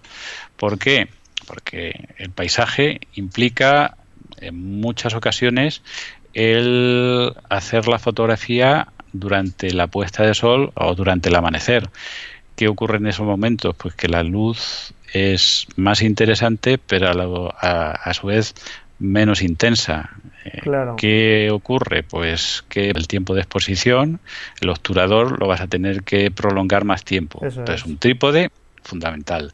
¿Por 0.55 0.79
qué? 0.79 1.09
Porque 1.45 2.07
el 2.17 2.29
paisaje 2.29 3.01
implica 3.15 3.97
en 4.39 4.79
muchas 4.79 5.15
ocasiones 5.15 5.81
el 6.33 7.33
hacer 7.49 7.89
la 7.89 7.99
fotografía 7.99 8.87
durante 9.11 9.73
la 9.73 9.87
puesta 9.87 10.23
de 10.23 10.33
sol 10.33 10.71
o 10.75 10.95
durante 10.95 11.27
el 11.27 11.35
amanecer. 11.35 11.89
¿Qué 12.55 12.67
ocurre 12.67 12.97
en 12.97 13.07
esos 13.07 13.25
momentos? 13.25 13.75
Pues 13.75 13.95
que 13.95 14.07
la 14.07 14.23
luz 14.23 14.93
es 15.13 15.67
más 15.75 16.01
interesante, 16.01 16.77
pero 16.77 17.53
a, 17.59 18.13
su 18.13 18.27
vez 18.27 18.53
menos 18.99 19.41
intensa. 19.41 20.11
Eh, 20.45 20.61
¿Qué 20.97 21.49
ocurre? 21.51 22.03
Pues 22.03 22.63
que 22.69 22.89
el 22.91 23.07
tiempo 23.07 23.33
de 23.33 23.41
exposición, 23.41 24.19
el 24.61 24.69
obturador 24.69 25.39
lo 25.39 25.47
vas 25.47 25.61
a 25.61 25.67
tener 25.67 26.03
que 26.03 26.31
prolongar 26.31 26.85
más 26.85 27.03
tiempo. 27.03 27.39
Entonces, 27.43 27.85
un 27.85 27.97
trípode 27.97 28.51
fundamental. 28.83 29.51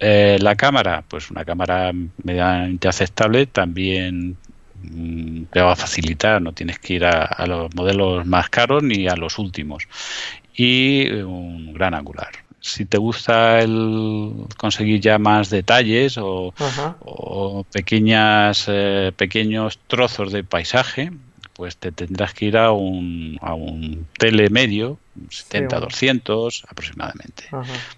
Eh, 0.00 0.38
la 0.40 0.54
cámara, 0.54 1.02
pues 1.08 1.30
una 1.30 1.44
cámara 1.44 1.92
medianamente 2.22 2.88
aceptable, 2.88 3.46
también 3.46 4.36
mm, 4.82 5.44
te 5.44 5.60
va 5.60 5.72
a 5.72 5.76
facilitar, 5.76 6.40
no 6.40 6.52
tienes 6.52 6.78
que 6.78 6.94
ir 6.94 7.04
a, 7.04 7.46
los 7.46 7.74
modelos 7.74 8.24
más 8.26 8.48
caros 8.48 8.82
ni 8.82 9.08
a 9.08 9.16
los 9.16 9.38
últimos. 9.38 9.88
Y 10.58 11.08
un 11.10 11.72
gran 11.72 11.94
angular. 11.94 12.30
Si 12.60 12.84
te 12.84 12.98
gusta 12.98 13.60
el 13.60 14.32
conseguir 14.56 15.00
ya 15.00 15.18
más 15.18 15.50
detalles 15.50 16.18
o, 16.18 16.52
pequeñas, 17.72 18.64
eh, 18.66 19.12
pequeños 19.16 19.78
trozos 19.86 20.32
de 20.32 20.42
paisaje, 20.42 21.12
pues 21.54 21.76
te 21.76 21.92
tendrás 21.92 22.34
que 22.34 22.46
ir 22.46 22.56
a 22.56 22.72
un, 22.72 23.38
a 23.40 23.54
un 23.54 24.06
tele 24.18 24.50
medio, 24.50 24.98
70-200 25.28 26.64
aproximadamente. 26.68 27.44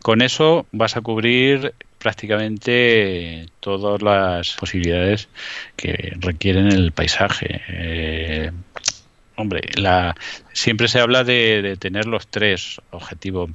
Con 0.03 0.21
eso 0.21 0.67
vas 0.73 0.99
a 0.99 1.01
cubrir 1.01 1.75
prácticamente 1.99 3.47
todas 3.61 4.03
las 4.03 4.55
posibilidades 4.55 5.29
que 5.77 6.15
requieren 6.21 6.69
el 6.69 6.93
paisaje. 6.93 7.63
Eh, 7.69 8.51
hombre, 9.41 9.63
la, 9.75 10.15
siempre 10.53 10.89
se 10.89 11.01
habla 11.01 11.25
de, 11.25 11.77
tener 11.79 12.07
los 12.07 12.27
tres 12.29 12.81
objetivos 12.91 13.51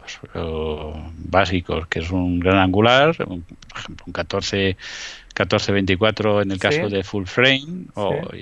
básicos, 1.17 1.87
que 1.87 1.99
es 1.99 2.11
un 2.11 2.39
gran 2.39 2.57
angular, 2.57 3.15
por 3.15 3.77
ejemplo, 3.77 4.05
un 4.07 4.13
14 4.13 4.77
14-24 5.35 6.43
en 6.43 6.51
el 6.51 6.59
caso 6.59 6.87
de 6.87 7.03
full 7.03 7.25
frame 7.25 7.87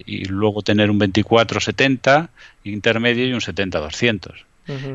y 0.05 0.25
luego 0.25 0.61
tener 0.61 0.91
un 0.91 0.99
24-70 0.99 2.29
intermedio 2.65 3.27
y 3.27 3.33
un 3.33 3.41
70-200. 3.41 4.31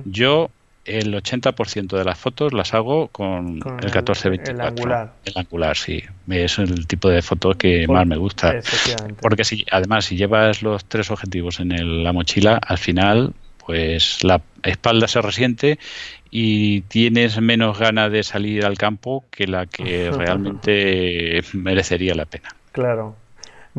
Yo 0.04 0.50
el 0.88 1.14
80% 1.14 1.96
de 1.96 2.04
las 2.04 2.18
fotos 2.18 2.52
las 2.52 2.74
hago 2.74 3.08
con, 3.08 3.56
el 3.56 3.92
14-24. 3.92 4.48
El 4.48 4.60
angular. 4.60 5.12
El 5.24 5.32
angular, 5.36 5.76
sí. 5.76 6.02
Es 6.28 6.58
el 6.58 6.86
tipo 6.86 7.08
de 7.08 7.22
fotos 7.22 7.56
que 7.56 7.86
más 7.86 8.06
me 8.06 8.16
gusta. 8.16 8.54
Porque 9.20 9.44
si, 9.44 9.64
además, 9.70 10.06
si 10.06 10.16
llevas 10.16 10.62
los 10.62 10.84
tres 10.84 11.10
objetivos 11.10 11.60
en 11.60 12.02
la 12.02 12.12
mochila, 12.12 12.58
al 12.66 12.78
final, 12.78 13.34
pues 13.64 14.24
la 14.24 14.40
espalda 14.62 15.08
se 15.08 15.20
resiente 15.20 15.78
y 16.30 16.82
tienes 16.82 17.40
menos 17.40 17.78
ganas 17.78 18.10
de 18.12 18.22
salir 18.22 18.64
al 18.64 18.76
campo 18.76 19.24
que 19.30 19.46
la 19.46 19.66
que 19.66 20.10
realmente 20.16 21.42
merecería 21.52 22.14
la 22.14 22.24
pena. 22.24 22.48
Claro. 22.72 23.16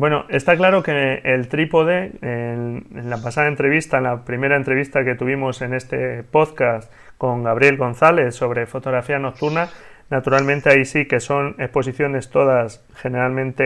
Bueno, 0.00 0.24
está 0.30 0.56
claro 0.56 0.82
que 0.82 1.20
el 1.24 1.48
trípode, 1.48 2.12
en, 2.22 2.86
la 2.90 3.18
pasada 3.18 3.48
entrevista, 3.48 3.98
en 3.98 4.04
la 4.04 4.24
primera 4.24 4.56
entrevista 4.56 5.04
que 5.04 5.14
tuvimos 5.14 5.60
en 5.60 5.74
este 5.74 6.22
podcast 6.22 6.90
con 7.18 7.42
Gabriel 7.42 7.76
González 7.76 8.34
sobre 8.34 8.64
fotografía 8.64 9.18
nocturna, 9.18 9.68
naturalmente 10.08 10.70
ahí 10.70 10.86
sí 10.86 11.04
que 11.04 11.20
son 11.20 11.54
exposiciones 11.58 12.30
todas 12.30 12.82
generalmente 12.94 13.62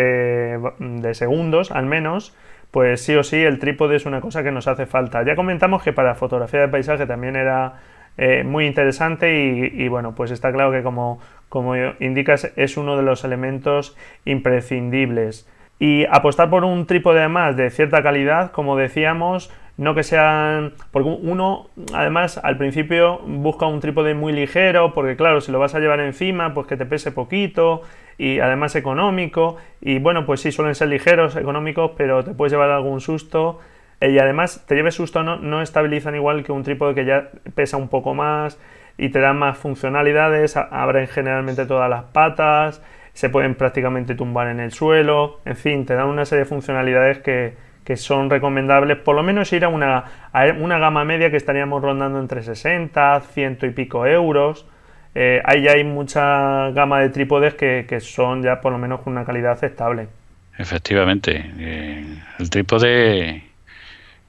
de 0.80 1.14
segundos 1.14 1.70
al 1.70 1.86
menos, 1.86 2.36
pues 2.72 3.00
sí 3.04 3.14
o 3.14 3.22
sí 3.22 3.36
el 3.36 3.60
trípode 3.60 3.94
es 3.94 4.04
una 4.04 4.20
cosa 4.20 4.42
que 4.42 4.50
nos 4.50 4.66
hace 4.66 4.86
falta. 4.86 5.22
Ya 5.22 5.36
comentamos 5.36 5.84
que 5.84 5.92
para 5.92 6.16
fotografía 6.16 6.62
de 6.62 6.68
paisaje 6.68 7.06
también 7.06 7.36
era 7.36 7.74
eh, 8.18 8.42
muy 8.42 8.66
interesante 8.66 9.70
y, 9.72 9.86
bueno, 9.86 10.16
pues 10.16 10.32
está 10.32 10.50
claro 10.50 10.72
que 10.72 10.82
como, 10.82 11.20
como 11.48 11.76
indicas 11.76 12.50
es 12.56 12.76
uno 12.76 12.96
de 12.96 13.04
los 13.04 13.22
elementos 13.22 13.96
imprescindibles. 14.24 15.48
Y 15.78 16.07
apostar 16.07 16.50
por 16.50 16.64
un 16.64 16.87
trípode 16.87 17.19
además 17.19 17.57
de 17.57 17.71
cierta 17.71 18.02
calidad, 18.02 18.52
como 18.52 18.76
decíamos, 18.76 19.50
no 19.76 19.95
que 19.95 20.02
sean. 20.02 20.73
Porque 20.93 21.09
uno, 21.09 21.69
además, 21.93 22.38
al 22.43 22.57
principio 22.57 23.19
busca 23.26 23.66
un 23.66 23.81
trípode 23.81 24.14
muy 24.14 24.33
ligero, 24.33 24.95
porque 24.95 25.16
claro, 25.16 25.40
si 25.40 25.52
lo 25.52 25.59
vas 25.59 25.75
a 25.75 25.81
llevar 25.81 26.00
encima, 26.00 26.54
pues 26.54 26.66
que 26.66 26.76
te 26.76 26.87
pese 26.87 27.12
poquito 27.12 27.83
y 28.19 28.38
además 28.38 28.76
económico. 28.76 29.57
Y 29.81 29.99
bueno, 29.99 30.26
pues 30.26 30.40
sí, 30.40 30.52
suelen 30.52 30.75
ser 30.75 30.88
ligeros, 30.88 31.37
económicos, 31.37 31.93
pero 31.97 32.25
te 32.25 32.33
puedes 32.33 32.52
llevar 32.52 32.71
algún 32.71 33.00
susto. 33.00 33.59
Eh, 34.00 34.11
y 34.11 34.19
además, 34.19 34.64
te 34.66 34.76
lleves 34.76 34.95
susto 34.95 35.23
no, 35.23 35.37
no 35.37 35.61
estabilizan 35.62 36.14
igual 36.14 36.45
que 36.45 36.52
un 36.52 36.62
trípode 36.62 36.95
que 36.95 37.04
ya 37.04 37.31
pesa 37.54 37.76
un 37.76 37.88
poco 37.88 38.14
más 38.14 38.59
y 38.97 39.09
te 39.09 39.19
da 39.19 39.33
más 39.33 39.59
funcionalidades, 39.59 40.57
abren 40.57 41.09
generalmente 41.09 41.66
todas 41.66 41.90
las 41.90 42.04
patas 42.04 42.81
se 43.14 43.30
pueden 43.30 43.54
prácticamente 43.54 44.14
tumbar 44.14 44.49
en 44.49 44.61
el 44.61 44.73
suelo, 44.73 45.40
en 45.44 45.56
fin, 45.56 45.87
te 45.87 45.94
dan 45.94 46.09
una 46.09 46.25
serie 46.26 46.44
de 46.44 46.49
funcionalidades 46.49 47.18
que, 47.18 47.54
son 47.97 48.28
recomendables, 48.28 48.99
por 48.99 49.14
lo 49.14 49.23
menos 49.23 49.52
ir 49.52 49.64
a 49.64 49.68
una, 49.68 50.04
una 50.59 50.78
gama 50.78 51.04
media 51.04 51.30
que 51.30 51.37
estaríamos 51.37 51.80
rondando 51.83 52.18
entre 52.18 52.42
60, 52.42 53.21
100 53.21 53.59
y 53.62 53.71
pico 53.71 54.06
euros. 54.06 54.66
Eh, 55.14 55.40
ahí 55.44 55.62
ya 55.62 55.73
hay 55.73 55.85
mucha 55.85 56.71
gama 56.71 57.00
de 57.00 57.11
trípodes 57.11 57.54
que, 57.54 58.00
son 58.00 58.42
ya 58.42 58.61
por 58.61 58.73
lo 58.73 58.78
menos 58.78 59.00
con 59.02 59.12
una 59.12 59.25
calidad 59.25 59.52
aceptable. 59.52 60.09
Efectivamente, 60.59 61.52
eh, 61.59 62.18
el 62.38 62.50
trípode 62.50 63.44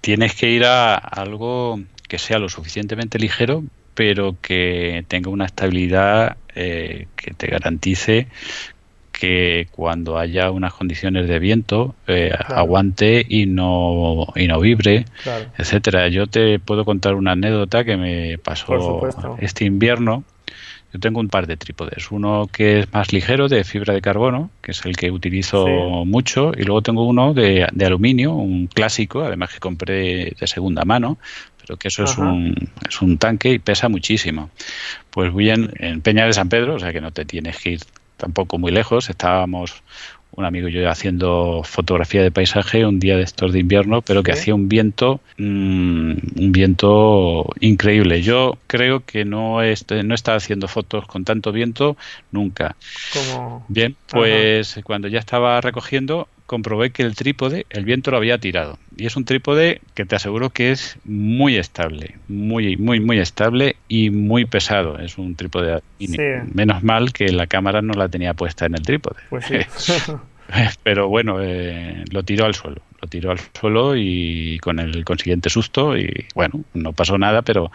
tienes 0.01 0.35
que 0.35 0.49
ir 0.49 0.65
a 0.65 0.95
algo 0.95 1.79
que 2.07 2.19
sea 2.19 2.37
lo 2.37 2.49
suficientemente 2.49 3.17
ligero, 3.17 3.63
pero 3.95 4.35
que 4.41 5.05
tenga 5.07 5.31
una 5.31 5.45
estabilidad 5.45 6.37
eh, 6.53 7.07
que 7.15 7.33
te 7.33 7.47
garantice 7.47 8.27
que 9.19 9.67
cuando 9.71 10.17
haya 10.17 10.51
unas 10.51 10.73
condiciones 10.73 11.27
de 11.27 11.39
viento 11.39 11.95
eh, 12.07 12.31
aguante 12.47 13.25
y 13.27 13.45
no 13.45 14.27
y 14.35 14.47
no 14.47 14.59
vibre, 14.59 15.05
etcétera. 15.57 16.07
Yo 16.09 16.27
te 16.27 16.59
puedo 16.59 16.85
contar 16.85 17.15
una 17.15 17.31
anécdota 17.31 17.83
que 17.83 17.97
me 17.97 18.37
pasó 18.37 19.01
este 19.39 19.65
invierno. 19.65 20.23
Yo 20.93 20.99
tengo 20.99 21.19
un 21.19 21.27
par 21.27 21.45
de 21.45 21.57
trípodes, 21.57 22.09
uno 22.11 22.47
que 22.49 22.79
es 22.79 22.93
más 22.93 23.11
ligero 23.11 23.49
de 23.49 23.65
fibra 23.65 23.93
de 23.93 24.01
carbono, 24.01 24.49
que 24.61 24.71
es 24.71 24.85
el 24.85 24.95
que 24.95 25.11
utilizo 25.11 25.67
mucho, 26.05 26.53
y 26.57 26.63
luego 26.63 26.81
tengo 26.81 27.05
uno 27.05 27.33
de, 27.33 27.67
aluminio, 27.85 28.33
un 28.33 28.67
clásico, 28.67 29.21
además 29.23 29.53
que 29.53 29.59
compré 29.59 30.33
de 30.39 30.47
segunda 30.47 30.85
mano, 30.85 31.17
pero 31.59 31.75
que 31.75 31.89
eso 31.89 32.05
es 32.05 32.17
un, 32.17 32.69
es 32.87 33.01
un 33.01 33.17
tanque 33.17 33.49
y 33.49 33.59
pesa 33.59 33.89
muchísimo. 33.89 34.51
Pues 35.09 35.33
voy 35.33 35.49
en, 35.49 35.69
en 35.79 35.99
Peña 35.99 36.25
de 36.27 36.33
San 36.33 36.47
Pedro, 36.47 36.75
o 36.75 36.79
sea 36.79 36.93
que 36.93 37.01
no 37.01 37.11
te 37.11 37.25
tienes 37.25 37.57
que 37.57 37.71
ir 37.71 37.81
tampoco 38.25 38.57
muy 38.57 38.71
lejos. 38.71 39.11
Estábamos 39.11 39.83
un 40.31 40.45
amigo 40.45 40.67
y 40.67 40.71
yo 40.71 40.89
haciendo 40.89 41.61
fotografía 41.63 42.23
de 42.23 42.31
paisaje 42.31 42.83
un 42.83 42.99
día 42.99 43.17
de 43.17 43.23
estos 43.23 43.53
de 43.53 43.59
invierno, 43.59 44.01
pero 44.01 44.23
que 44.23 44.31
hacía 44.31 44.55
un 44.55 44.67
viento, 44.67 45.21
mm, 45.37 46.11
un 46.43 46.51
viento 46.51 47.47
increíble. 47.59 48.23
Yo 48.23 48.57
creo 48.65 49.05
que 49.05 49.25
no, 49.25 49.61
este, 49.61 50.01
no 50.03 50.15
estaba 50.15 50.37
haciendo 50.37 50.67
fotos 50.67 51.05
con 51.05 51.23
tanto 51.23 51.51
viento 51.51 51.97
nunca. 52.31 52.75
Bien, 53.67 53.95
pues 54.09 54.79
cuando 54.83 55.07
ya 55.07 55.19
estaba 55.19 55.61
recogiendo, 55.61 56.27
comprobé 56.45 56.91
que 56.91 57.03
el 57.03 57.15
trípode, 57.15 57.65
el 57.69 57.85
viento 57.85 58.11
lo 58.11 58.17
había 58.17 58.37
tirado. 58.37 58.77
Y 58.95 59.05
es 59.05 59.15
un 59.15 59.25
trípode 59.25 59.81
que 59.93 60.05
te 60.05 60.15
aseguro 60.15 60.49
que 60.49 60.71
es 60.71 60.97
muy 61.03 61.57
estable, 61.57 62.15
muy, 62.27 62.77
muy, 62.77 62.99
muy 62.99 63.19
estable 63.19 63.75
y 63.87 64.09
muy 64.09 64.45
pesado. 64.45 64.99
Es 64.99 65.17
un 65.17 65.35
trípode. 65.35 65.81
Menos 66.53 66.83
mal 66.83 67.13
que 67.13 67.31
la 67.31 67.47
cámara 67.47 67.81
no 67.81 67.93
la 67.93 68.09
tenía 68.09 68.33
puesta 68.33 68.65
en 68.65 68.75
el 68.75 68.81
trípode. 68.81 69.19
Pues 69.29 69.45
Pero 70.83 71.09
bueno, 71.09 71.41
eh, 71.41 72.03
lo 72.11 72.23
tiró 72.23 72.45
al 72.45 72.53
suelo. 72.53 72.81
Lo 73.01 73.07
tiró 73.07 73.31
al 73.31 73.39
suelo 73.59 73.95
y 73.95 74.59
con 74.59 74.79
el 74.79 75.03
consiguiente 75.03 75.49
susto. 75.49 75.97
Y 75.97 76.27
bueno, 76.35 76.63
no 76.73 76.93
pasó 76.93 77.17
nada, 77.17 77.41
pero 77.41 77.71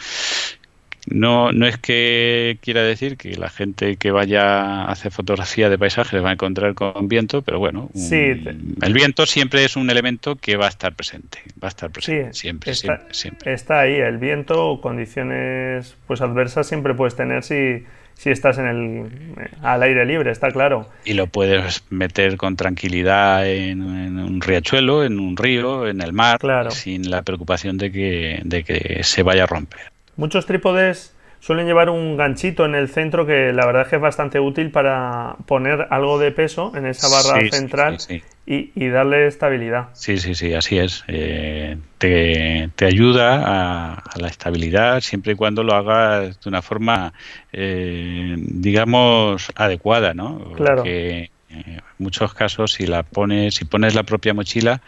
no, 1.10 1.52
no 1.52 1.66
es 1.66 1.76
que 1.76 2.58
quiera 2.62 2.82
decir 2.82 3.16
que 3.16 3.36
la 3.36 3.50
gente 3.50 3.96
que 3.96 4.10
vaya 4.10 4.42
a 4.42 4.90
hacer 4.90 5.12
fotografía 5.12 5.68
de 5.68 5.78
paisajes 5.78 6.22
va 6.24 6.30
a 6.30 6.32
encontrar 6.32 6.74
con 6.74 7.08
viento, 7.08 7.42
pero 7.42 7.58
bueno, 7.58 7.90
el 7.94 8.92
viento 8.94 9.26
siempre 9.26 9.64
es 9.64 9.76
un 9.76 9.90
elemento 9.90 10.36
que 10.36 10.56
va 10.56 10.66
a 10.66 10.68
estar 10.68 10.94
presente, 10.94 11.38
va 11.62 11.68
a 11.68 11.70
estar 11.70 11.90
presente 11.90 12.32
siempre, 12.32 12.72
está, 12.72 13.02
siempre, 13.10 13.52
Está 13.52 13.80
ahí, 13.80 13.94
el 13.94 14.18
viento, 14.18 14.80
condiciones 14.80 15.96
pues 16.06 16.20
adversas 16.20 16.66
siempre 16.66 16.94
puedes 16.94 17.16
tener 17.16 17.42
si, 17.42 17.84
si 18.14 18.30
estás 18.30 18.58
en 18.58 18.66
el 18.66 19.50
al 19.62 19.82
aire 19.82 20.04
libre, 20.06 20.30
está 20.30 20.50
claro. 20.50 20.88
Y 21.04 21.14
lo 21.14 21.26
puedes 21.26 21.84
meter 21.90 22.36
con 22.36 22.56
tranquilidad 22.56 23.48
en, 23.48 23.82
un 23.82 24.40
riachuelo, 24.40 25.04
en 25.04 25.18
un 25.18 25.36
río, 25.36 25.88
en 25.88 26.00
el 26.00 26.12
mar, 26.12 26.38
sin 26.70 27.10
la 27.10 27.22
preocupación 27.22 27.78
de 27.78 27.90
que, 27.90 28.40
de 28.44 28.62
que 28.62 29.02
se 29.02 29.22
vaya 29.22 29.44
a 29.44 29.46
romper. 29.46 29.80
Muchos 30.20 30.44
trípodes 30.44 31.16
suelen 31.40 31.64
llevar 31.64 31.88
un 31.88 32.18
ganchito 32.18 32.66
en 32.66 32.74
el 32.74 32.90
centro 32.90 33.24
que 33.24 33.54
la 33.54 33.64
verdad 33.64 33.84
es 33.84 33.88
que 33.88 33.96
es 33.96 34.02
bastante 34.02 34.38
útil 34.38 34.70
para 34.70 35.36
poner 35.46 35.86
algo 35.88 36.18
de 36.18 36.30
peso 36.30 36.72
en 36.76 36.84
esa 36.84 37.08
barra 37.08 37.40
central 37.50 37.96
Y, 38.44 38.88
darle 38.88 39.28
estabilidad. 39.28 39.88
Sí, 39.94 40.18
sí, 40.18 40.34
sí, 40.34 40.52
así 40.52 40.78
es. 40.78 41.04
Eh, 41.08 41.78
te, 41.96 42.84
ayuda 42.84 43.94
a, 43.96 44.02
la 44.16 44.28
estabilidad 44.28 45.00
siempre 45.00 45.32
y 45.32 45.36
cuando 45.36 45.64
lo 45.64 45.72
hagas 45.72 46.38
de 46.38 46.48
una 46.50 46.60
forma, 46.60 47.14
eh, 47.54 48.34
digamos, 48.36 49.50
adecuada, 49.54 50.12
¿no? 50.12 50.52
Claro. 50.54 50.82
Porque, 50.82 51.22
eh, 51.22 51.30
en 51.48 51.82
muchos 51.98 52.34
casos 52.34 52.74
si 52.74 52.86
la 52.86 53.04
pones 53.04 53.54
si 53.54 53.64
pones 53.64 53.96
la 53.96 54.04
propia 54.04 54.34
mochila 54.34 54.82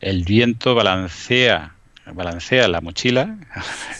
el 0.00 0.24
viento 0.24 0.74
balancea 0.74 1.74
balancea 2.12 2.68
la 2.68 2.80
mochila 2.80 3.36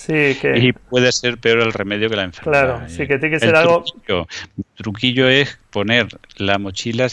y 0.09 0.73
puede 0.73 1.13
ser 1.13 1.39
peor 1.39 1.61
el 1.61 1.73
remedio 1.73 2.09
que 2.09 2.17
la 2.17 2.25
enfermedad. 2.25 2.77
Claro, 2.77 2.89
sí 2.89 3.07
que 3.07 3.19
tiene 3.19 3.31
que 3.31 3.41
ser 3.41 3.57
algo... 3.57 3.85
Truquillo, 3.85 4.27
truquillo 4.77 5.29
es 5.29 5.59
poner 5.71 6.09
la 6.37 6.59
mochila 6.59 7.09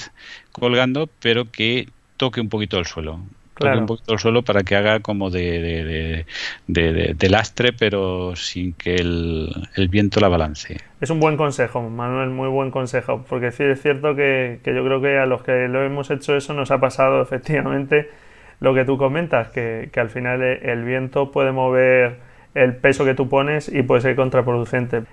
colgando, 0.51 1.09
pero 1.21 1.51
que 1.51 1.89
toque 2.17 2.41
un 2.41 2.49
poquito 2.49 2.77
el 2.79 2.85
suelo. 2.85 3.19
Toque 3.57 3.77
un 3.77 3.85
poquito 3.85 4.13
el 4.13 4.19
suelo 4.19 4.41
para 4.41 4.63
que 4.63 4.75
haga 4.75 4.99
como 4.99 5.29
de, 5.29 6.25
de, 6.67 7.29
lastre, 7.29 7.71
pero 7.71 8.35
sin 8.35 8.73
que 8.73 8.95
el, 8.95 9.49
el, 9.75 9.87
viento 9.87 10.19
la 10.19 10.27
balance. 10.27 10.77
Es 10.99 11.09
un 11.09 11.21
buen 11.21 11.37
consejo, 11.37 11.81
Manuel, 11.89 12.29
muy 12.29 12.49
buen 12.49 12.69
consejo, 12.69 13.23
porque 13.29 13.51
sí 13.51 13.63
es 13.63 13.81
cierto 13.81 14.13
que, 14.15 14.59
que 14.63 14.75
yo 14.75 14.83
creo 14.83 15.01
que 15.01 15.17
a 15.17 15.25
los 15.25 15.41
que 15.43 15.69
lo 15.69 15.83
hemos 15.83 16.11
hecho 16.11 16.35
eso 16.35 16.53
nos 16.53 16.71
ha 16.71 16.79
pasado 16.79 17.21
efectivamente 17.21 18.09
lo 18.59 18.73
que 18.73 18.85
tú 18.85 18.97
comentas, 18.97 19.49
que, 19.49 19.89
al 19.95 20.09
final 20.09 20.41
el 20.41 20.83
viento 20.83 21.31
puede 21.31 21.51
mover 21.51 22.17
el 22.53 22.75
peso 22.75 23.05
que 23.05 23.13
tú 23.13 23.27
pones 23.27 23.69
y 23.69 23.83
puede 23.83 24.01
ser 24.01 24.15
contraproducente. 24.15 25.03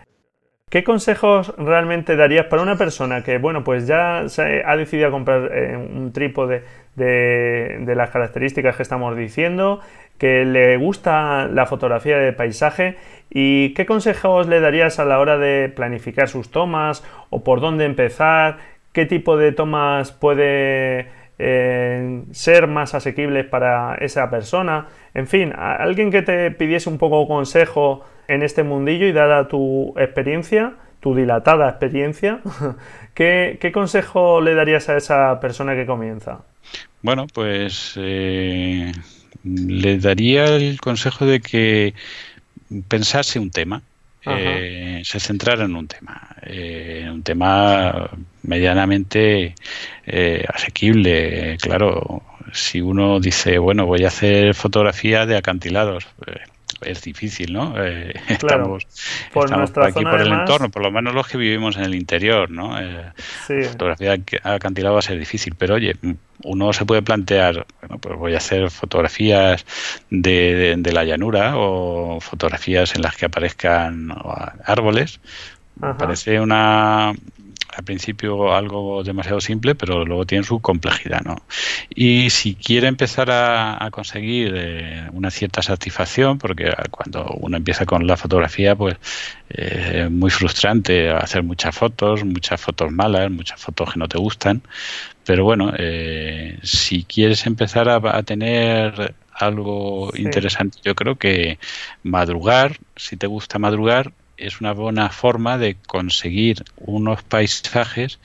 ¿Qué 0.71 0.85
consejos 0.85 1.55
realmente 1.59 2.17
darías 2.17 2.47
para 2.47 2.63
una 2.63 2.77
persona 2.77 3.23
que, 3.23 3.37
bueno, 3.37 3.63
pues 3.63 3.87
ya 3.87 4.25
se 4.29 4.63
ha 4.65 4.75
decidido 4.77 5.11
comprar 5.11 5.51
eh, 5.53 5.77
un 5.77 6.13
trípode 6.13 6.63
de, 6.95 7.79
de, 7.81 7.95
las 7.95 8.09
características 8.09 8.77
que 8.77 8.83
estamos 8.83 9.15
diciendo, 9.15 9.81
que 10.17 10.47
le 10.47 10.79
gusta 10.79 11.47
la 11.47 11.67
fotografía 11.67 12.17
de 12.17 12.33
paisaje 12.33 12.97
y 13.29 13.75
qué 13.75 13.85
consejos 13.85 14.47
le 14.47 14.61
darías 14.61 14.99
a 14.99 15.05
la 15.05 15.19
hora 15.19 15.37
de 15.37 15.69
planificar 15.69 16.29
sus 16.29 16.51
tomas 16.51 17.05
o 17.29 17.45
por 17.45 17.61
dónde 17.61 17.85
empezar? 17.85 18.73
qué 18.93 19.07
tipo 19.07 19.37
de 19.37 19.53
tomas 19.53 20.13
puede 20.13 21.09
ser 22.33 22.67
más 22.67 22.95
asequibles 22.95 23.47
para 23.47 23.95
esa 23.97 24.31
persona. 24.31 24.87
En 25.15 25.27
fin, 25.27 25.53
alguien 25.57 26.11
que 26.11 26.23
te 26.23 26.51
pidiese 26.51 26.89
un 26.89 26.99
poco 26.99 27.27
consejo 27.27 28.05
en 28.29 28.43
este 28.43 28.63
mundillo 28.63 29.07
y 29.07 29.13
dada 29.13 29.49
tu 29.49 29.95
experiencia, 29.99 30.75
tu 31.01 31.15
dilatada 31.15 31.69
experiencia, 31.69 32.41
¿qué, 33.15 33.71
consejo 33.73 34.41
le 34.41 34.55
darías 34.55 34.89
a 34.89 34.97
esa 34.97 35.41
persona 35.41 35.75
que 35.75 35.87
comienza? 35.87 36.41
Bueno, 37.03 37.27
pues 37.33 37.95
eh, 37.97 38.93
le 39.45 39.99
daría 39.99 40.45
el 40.45 40.81
consejo 40.81 41.27
de 41.27 41.41
que 41.41 41.95
pensase 42.89 43.39
un 43.39 43.51
tema, 43.51 43.83
eh, 44.27 45.03
se 45.05 45.21
centrara 45.21 45.65
en 45.65 45.75
un 45.75 45.89
tema, 45.89 46.37
eh, 46.43 47.09
un 47.11 47.23
tema 47.23 48.11
medianamente 48.43 49.55
asequible. 50.49 51.57
Claro, 51.61 52.23
si 52.53 52.81
uno 52.81 53.21
dice, 53.21 53.59
bueno, 53.59 53.87
voy 53.87 54.05
a 54.05 54.09
hacer 54.09 54.55
fotografía 54.55 55.27
de 55.27 55.37
acantilados, 55.37 56.07
es 56.85 57.03
difícil, 57.03 57.53
¿no? 57.53 57.75
Eh, 57.79 58.15
estamos, 58.29 58.87
por 59.33 59.85
aquí 59.85 60.05
por 60.05 60.21
el 60.21 60.33
entorno, 60.33 60.71
por 60.71 60.83
lo 60.83 60.91
menos 60.91 61.15
los 61.15 61.27
que 61.27 61.39
vivimos 61.39 61.77
en 61.77 61.85
el 61.85 61.95
interior, 61.95 62.51
¿no? 62.51 62.81
Eh, 62.81 63.13
sí. 63.47 63.63
Fotografía 63.65 64.17
acantilado 64.43 64.95
va 64.95 65.01
a 65.01 65.03
ser 65.03 65.19
difícil, 65.19 65.55
pero 65.57 65.75
oye, 65.75 65.97
uno 66.45 66.73
se 66.73 66.85
puede 66.85 67.03
plantear, 67.03 67.67
bueno, 67.81 67.99
pues 67.99 68.19
voy 68.19 68.35
a 68.35 68.39
hacer 68.39 68.71
fotografías 68.71 69.65
de, 70.11 70.77
de, 70.79 70.93
la 70.93 71.05
llanura 71.05 71.57
o 71.57 72.21
fotografías 72.21 72.95
en 72.95 73.03
las 73.03 73.17
que 73.17 73.27
aparezcan 73.27 74.15
árboles. 74.65 75.21
Parece 75.99 76.39
una, 76.41 77.13
al 77.77 77.85
principio 77.85 78.53
algo 78.55 79.03
demasiado 79.03 79.41
simple, 79.41 79.75
pero 79.75 80.05
luego 80.05 80.27
tiene 80.27 80.45
su 80.45 80.61
complejidad, 80.61 81.23
¿no? 81.23 81.37
Y 81.95 82.31
si 82.31 82.55
quiere 82.55 82.87
empezar 82.87 83.31
a, 83.31 83.89
conseguir 83.91 84.55
eh, 84.57 85.09
una 85.13 85.31
cierta 85.31 85.63
satisfacción, 85.63 86.39
porque 86.39 86.73
cuando 86.91 87.25
uno 87.41 87.57
empieza 87.57 87.87
con 87.87 88.07
la 88.07 88.17
fotografía, 88.17 88.77
pues 88.77 88.97
eh, 89.51 90.03
es 90.05 90.11
muy 90.11 90.31
frustrante 90.31 91.11
hacer 91.11 91.43
muchas 91.43 91.75
fotos, 91.75 92.25
muchas 92.25 92.61
fotos 92.61 92.93
malas, 92.93 93.31
muchas 93.31 93.61
fotos 93.61 93.93
que 93.93 93.99
no 93.99 94.09
te 94.09 94.19
gustan, 94.19 94.63
pero 95.25 95.45
bueno, 95.45 95.73
eh, 95.79 96.59
si 96.63 97.05
quieres 97.05 97.47
empezar 97.47 97.89
a, 97.89 98.23
tener 98.23 99.15
algo 99.33 100.13
interesante, 100.15 100.79
yo 100.85 100.95
creo 100.95 101.17
que 101.17 101.59
madrugar, 102.03 102.79
si 102.97 103.17
te 103.17 103.27
gusta 103.27 103.59
madrugar, 103.59 104.13
es 104.43 104.61
una 104.61 104.73
buena 104.73 105.09
forma 105.09 105.57
de 105.59 105.77
conseguir 105.87 106.65
unos 106.77 107.23
paisajes 107.23 108.19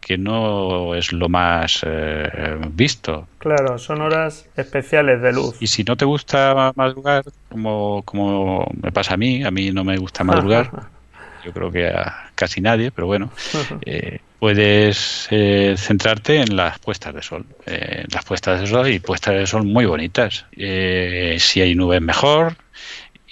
que 0.00 0.18
no 0.18 0.94
es 0.94 1.12
lo 1.12 1.28
más 1.28 1.80
eh, 1.86 2.58
visto. 2.70 3.28
Claro, 3.38 3.78
son 3.78 4.02
horas 4.02 4.48
especiales 4.56 5.22
de 5.22 5.32
luz. 5.32 5.56
Y 5.60 5.68
si 5.68 5.84
no 5.84 5.96
te 5.96 6.04
gusta 6.04 6.72
madrugar, 6.74 7.24
como, 7.48 8.02
como 8.04 8.68
me 8.82 8.90
pasa 8.90 9.14
a 9.14 9.16
mí, 9.16 9.44
a 9.44 9.50
mí 9.50 9.70
no 9.70 9.84
me 9.84 9.96
gusta 9.96 10.24
madrugar, 10.24 10.70
yo 11.44 11.52
creo 11.52 11.70
que 11.70 11.88
a 11.88 12.30
casi 12.34 12.60
nadie, 12.60 12.90
pero 12.90 13.06
bueno, 13.06 13.30
eh, 13.86 14.18
puedes 14.40 15.28
eh, 15.30 15.76
centrarte 15.78 16.40
en 16.40 16.56
las 16.56 16.80
puestas 16.80 17.14
de 17.14 17.22
sol. 17.22 17.46
las 17.64 18.24
puestas 18.24 18.60
de 18.60 18.66
sol 18.66 18.88
y 18.88 18.98
puestas 18.98 19.34
de 19.34 19.46
sol 19.46 19.62
muy 19.62 19.86
bonitas. 19.86 20.46
si 20.52 21.60
hay 21.60 21.76
nubes 21.76 22.02
mejor, 22.02 22.56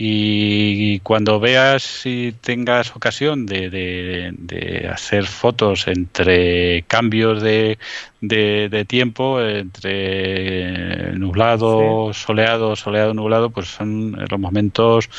y 0.02 0.98
cuando 1.00 1.38
veas 1.40 2.06
y 2.06 2.32
tengas 2.32 2.96
ocasión 2.96 3.44
de, 3.44 3.68
de, 3.68 4.88
hacer 4.88 5.26
fotos 5.26 5.88
entre 5.88 6.84
cambios 6.84 7.42
de, 7.42 7.76
de 8.22 8.84
tiempo, 8.86 9.42
entre 9.42 11.12
nublado, 11.18 12.14
soleado, 12.14 12.76
soleado, 12.76 13.12
nublado, 13.12 13.50
pues 13.50 13.68
son 13.68 14.12
los 14.12 14.40
momentos 14.40 15.10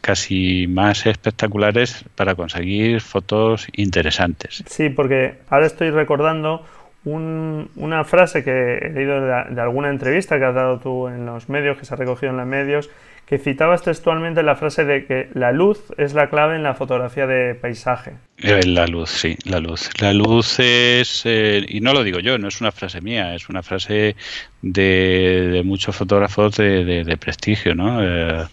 casi 0.00 0.66
más 0.66 1.06
espectaculares 1.06 2.04
para 2.16 2.34
conseguir 2.34 3.02
fotos 3.02 3.68
interesantes. 3.72 4.64
Sí, 4.66 4.90
porque 4.90 5.38
ahora 5.48 5.66
estoy 5.66 5.90
recordando 5.90 6.66
una 7.04 8.04
frase 8.04 8.42
que 8.42 8.78
he 8.78 8.90
leído 8.90 9.20
de, 9.20 9.54
de, 9.54 9.60
alguna 9.60 9.90
entrevista 9.90 10.38
que 10.38 10.44
has 10.44 10.54
dado 10.54 10.78
tú 10.78 11.08
en 11.08 11.26
los 11.26 11.48
medios, 11.48 11.76
que 11.78 11.84
se 11.84 11.94
ha 11.94 11.96
recogido 11.96 12.30
en 12.30 12.38
los 12.38 12.46
medios, 12.46 12.90
que 13.26 13.38
citabas 13.38 13.82
textualmente 13.82 14.42
la 14.42 14.54
frase 14.54 14.84
de 14.84 15.06
que 15.06 15.28
la 15.32 15.52
luz 15.52 15.80
es 15.96 16.12
la 16.14 16.28
clave 16.28 16.56
en 16.56 16.62
la 16.62 16.74
fotografía 16.74 17.26
de 17.26 17.54
paisaje. 17.54 18.12
Eh, 18.38 18.60
la 18.66 18.86
luz, 18.86 19.10
sí, 19.10 19.36
la 19.44 19.60
luz. 19.60 19.88
La 20.00 20.12
luz 20.12 20.58
es, 20.58 21.22
eh, 21.24 21.64
y 21.66 21.80
no 21.80 21.94
lo 21.94 22.04
digo 22.04 22.18
yo, 22.18 22.36
no 22.36 22.48
es 22.48 22.60
una 22.60 22.70
frase 22.70 23.00
mía, 23.00 23.34
es 23.34 23.48
una 23.48 23.62
frase 23.62 24.14
de, 24.60 25.62
muchos 25.64 25.96
fotógrafos 25.96 26.56
de, 26.56 27.16
prestigio, 27.18 27.74
¿no? 27.74 28.02
Eh, 28.02 28.44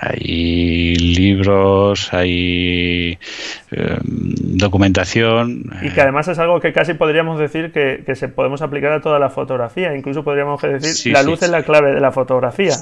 hay 0.00 0.94
libros, 0.96 2.12
hay 2.12 3.18
em, 3.70 4.00
documentación. 4.56 5.64
Y 5.82 5.90
que 5.90 6.00
además 6.00 6.28
es 6.28 6.38
algo 6.38 6.60
que 6.60 6.72
casi 6.72 6.94
podríamos 6.94 7.38
decir 7.38 7.72
que, 7.72 8.02
se 8.14 8.28
podemos 8.28 8.62
aplicar 8.62 8.92
a 8.92 9.00
toda 9.00 9.18
la 9.18 9.30
fotografía. 9.30 9.96
Incluso 9.96 10.24
podríamos 10.24 10.60
decir 10.62 11.12
la 11.12 11.22
luz 11.22 11.42
es 11.42 11.50
la 11.50 11.62
clave 11.62 11.94
de 11.94 12.00
la 12.00 12.12
fotografía. 12.12 12.74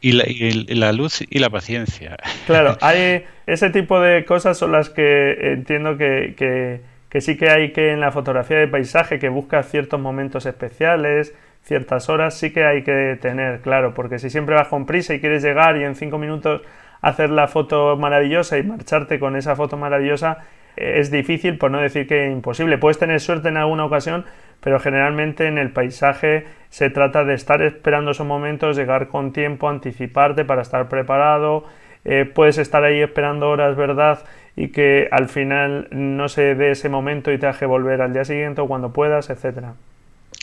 Y, 0.00 0.12
la, 0.12 0.92
luz 0.92 1.22
y 1.28 1.38
la 1.38 1.50
paciencia. 1.50 2.16
Claro, 2.46 2.76
hay 2.82 3.24
ese 3.46 3.70
tipo 3.70 4.00
de 4.00 4.24
cosas 4.24 4.58
son 4.58 4.72
las 4.72 4.90
que 4.90 5.52
entiendo 5.52 5.96
que, 5.96 6.34
que, 6.36 6.80
que 7.08 7.20
sí 7.20 7.36
que 7.36 7.50
hay 7.50 7.72
que 7.72 7.92
en 7.92 8.00
la 8.00 8.12
fotografía 8.12 8.58
de 8.58 8.68
paisaje 8.68 9.18
que 9.18 9.28
busca 9.28 9.62
ciertos 9.62 10.00
momentos 10.00 10.46
especiales 10.46 11.34
ciertas 11.68 12.08
horas 12.08 12.34
sí 12.34 12.50
que 12.50 12.64
hay 12.64 12.82
que 12.82 13.18
tener, 13.20 13.60
claro, 13.60 13.92
porque 13.92 14.18
si 14.18 14.30
siempre 14.30 14.54
vas 14.54 14.68
con 14.68 14.86
prisa 14.86 15.14
y 15.14 15.20
quieres 15.20 15.42
llegar 15.42 15.76
y 15.76 15.84
en 15.84 15.94
cinco 15.94 16.18
minutos 16.18 16.62
hacer 17.02 17.28
la 17.28 17.46
foto 17.46 17.96
maravillosa 17.96 18.58
y 18.58 18.62
marcharte 18.62 19.18
con 19.18 19.36
esa 19.36 19.54
foto 19.54 19.76
maravillosa, 19.76 20.38
eh, 20.76 20.94
es 20.96 21.10
difícil, 21.10 21.58
por 21.58 21.70
no 21.70 21.78
decir 21.78 22.06
que 22.06 22.26
imposible. 22.30 22.78
Puedes 22.78 22.98
tener 22.98 23.20
suerte 23.20 23.48
en 23.48 23.58
alguna 23.58 23.84
ocasión, 23.84 24.24
pero 24.60 24.80
generalmente 24.80 25.46
en 25.46 25.58
el 25.58 25.70
paisaje 25.70 26.46
se 26.70 26.88
trata 26.88 27.24
de 27.24 27.34
estar 27.34 27.60
esperando 27.60 28.12
esos 28.12 28.26
momentos, 28.26 28.76
llegar 28.76 29.08
con 29.08 29.32
tiempo, 29.34 29.68
anticiparte 29.68 30.46
para 30.46 30.62
estar 30.62 30.88
preparado. 30.88 31.64
Eh, 32.04 32.24
puedes 32.24 32.56
estar 32.56 32.82
ahí 32.82 33.00
esperando 33.00 33.50
horas, 33.50 33.76
¿verdad? 33.76 34.20
Y 34.58 34.68
que 34.68 35.08
al 35.12 35.28
final 35.28 35.86
no 35.92 36.28
se 36.28 36.56
dé 36.56 36.72
ese 36.72 36.88
momento 36.88 37.32
y 37.32 37.38
te 37.38 37.46
hace 37.46 37.64
volver 37.64 38.02
al 38.02 38.12
día 38.12 38.24
siguiente 38.24 38.60
o 38.60 38.66
cuando 38.66 38.92
puedas, 38.92 39.30
etcétera. 39.30 39.74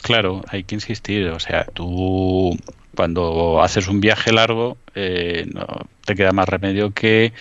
Claro, 0.04 0.41
hay 0.47 0.63
que 0.63 0.75
insistir. 0.75 1.28
O 1.28 1.39
sea, 1.39 1.65
tú 1.65 2.58
cuando 2.95 3.62
haces 3.62 3.89
un 3.89 3.99
viaje 3.99 4.32
largo 4.32 4.78
eh, 4.95 5.45
no 5.54 5.65
te 6.06 6.15
queda 6.15 6.32
más 6.32 6.47
remedio 6.47 6.91
que 6.91 7.34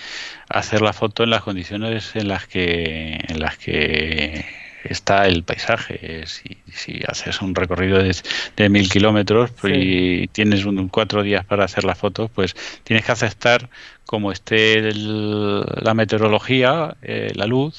hacer 0.49 0.83
la 0.83 0.93
foto 0.93 1.23
en 1.23 1.31
las 1.31 1.43
condiciones 1.43 2.17
en 2.17 2.27
las 2.27 2.47
que 2.49 3.21
en 3.29 3.39
las 3.39 3.57
que 3.57 4.45
está 4.85 5.27
el 5.27 5.43
paisaje. 5.43 6.27
Si, 6.27 6.59
si 6.73 7.01
haces 7.07 7.41
un 7.41 7.55
recorrido 7.55 7.99
de, 8.03 8.69
mil 8.69 8.89
kilómetros 8.89 9.51
y 9.65 10.29
tienes 10.29 10.65
un, 10.65 10.89
cuatro 10.89 11.23
días 11.23 11.45
para 11.45 11.65
hacer 11.65 11.85
la 11.85 11.95
foto, 11.95 12.29
pues 12.29 12.55
tienes 12.85 13.05
que 13.05 13.13
aceptar 13.13 13.69
como 14.07 14.33
esté 14.33 14.93
la 14.95 15.95
meteorología, 15.95 16.97
eh, 17.03 17.33
la 17.35 17.47
luz, 17.47 17.77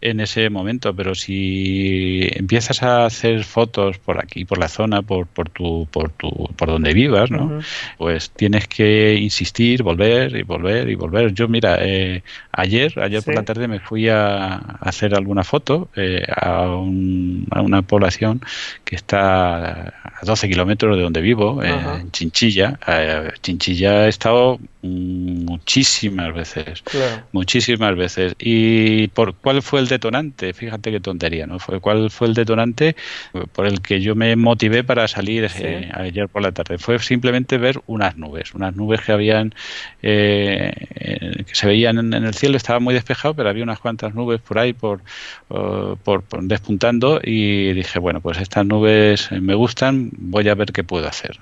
en 0.00 0.20
ese 0.20 0.50
momento. 0.50 0.94
Pero 0.94 1.14
si 1.14 2.28
empiezas 2.32 2.82
a 2.82 3.04
hacer 3.06 3.44
fotos 3.44 3.98
por 3.98 4.20
aquí, 4.20 4.44
por 4.44 4.58
la 4.58 4.68
zona, 4.68 5.02
por, 5.02 5.26
por, 5.26 5.50
tu, 5.50 5.88
por, 5.90 6.10
tu, 6.10 6.30
por 6.56 6.68
donde 6.68 6.94
vivas, 6.94 7.30
¿no? 7.30 7.60
pues 7.96 8.30
tienes 8.30 8.68
que 8.68 9.14
insistir, 9.16 9.82
volver 9.82 10.36
y 10.36 10.42
volver 10.42 10.88
y 10.88 10.94
volver. 10.94 11.34
Yo, 11.34 11.48
mira, 11.48 11.76
eh, 11.80 12.22
ayer, 12.52 12.98
ayer 13.00 13.22
por 13.22 13.34
la 13.34 13.42
tarde 13.42 13.66
me 13.66 13.80
fui 13.80 14.08
a, 14.08 14.54
hacer 14.80 15.14
alguna 15.14 15.42
foto 15.42 15.88
eh, 15.96 16.24
a, 16.28 16.62
a, 16.62 17.62
una 17.62 17.82
población 17.82 18.40
que 18.84 18.94
está 18.94 19.88
a 19.88 20.24
12 20.24 20.48
kilómetros 20.48 20.96
de 20.96 21.02
donde 21.02 21.20
vivo, 21.20 21.62
en 21.62 22.10
Chinchilla. 22.12 22.78
Chinchilla 23.42 24.06
he 24.06 24.08
estado 24.08 24.58
muchísimas 24.82 26.32
veces, 26.34 26.82
muchísimas 27.32 27.96
veces. 27.96 28.34
¿Y 28.38 29.08
por 29.08 29.34
cuál 29.34 29.62
fue 29.62 29.80
el 29.80 29.88
detonante? 29.88 30.52
Fíjate 30.52 30.92
qué 30.92 31.00
tontería, 31.00 31.46
¿no? 31.46 31.58
Fue, 31.58 31.80
¿Cuál 31.80 32.10
fue 32.10 32.28
el 32.28 32.34
detonante 32.34 32.94
por 33.52 33.66
el 33.66 33.80
que 33.80 34.00
yo 34.00 34.14
me 34.14 34.36
motivé 34.36 34.84
para 34.84 35.08
salir 35.08 35.48
eh, 35.58 35.90
ayer 35.94 36.28
por 36.28 36.42
la 36.42 36.52
tarde? 36.52 36.78
Fue 36.78 36.98
simplemente 37.00 37.58
ver 37.58 37.80
unas 37.86 38.16
nubes, 38.16 38.54
unas 38.54 38.76
nubes 38.76 39.00
que 39.00 39.12
habían, 39.12 39.54
eh, 40.02 40.72
que 41.46 41.54
se 41.54 41.66
veían 41.66 41.98
en, 41.98 42.14
el 42.14 42.34
cielo, 42.34 42.56
estaba 42.56 42.78
muy 42.78 42.94
despejado, 42.94 43.34
pero 43.34 43.48
había 43.48 43.64
unas 43.64 43.80
cuantas 43.80 44.14
nubes 44.14 44.40
por 44.40 44.58
ahí, 44.58 44.72
por, 44.72 45.00
por 45.48 46.22
despuntando, 46.42 47.20
y 47.22 47.72
dije, 47.72 47.98
bueno, 47.98 48.20
pues 48.20 48.38
estas 48.38 48.64
nubes 48.64 49.30
me 49.32 49.54
gustan, 49.54 50.10
voy 50.12 50.48
a 50.48 50.54
ver 50.54 50.72
qué 50.72 50.84
puedo 50.84 51.08
hacer 51.08 51.38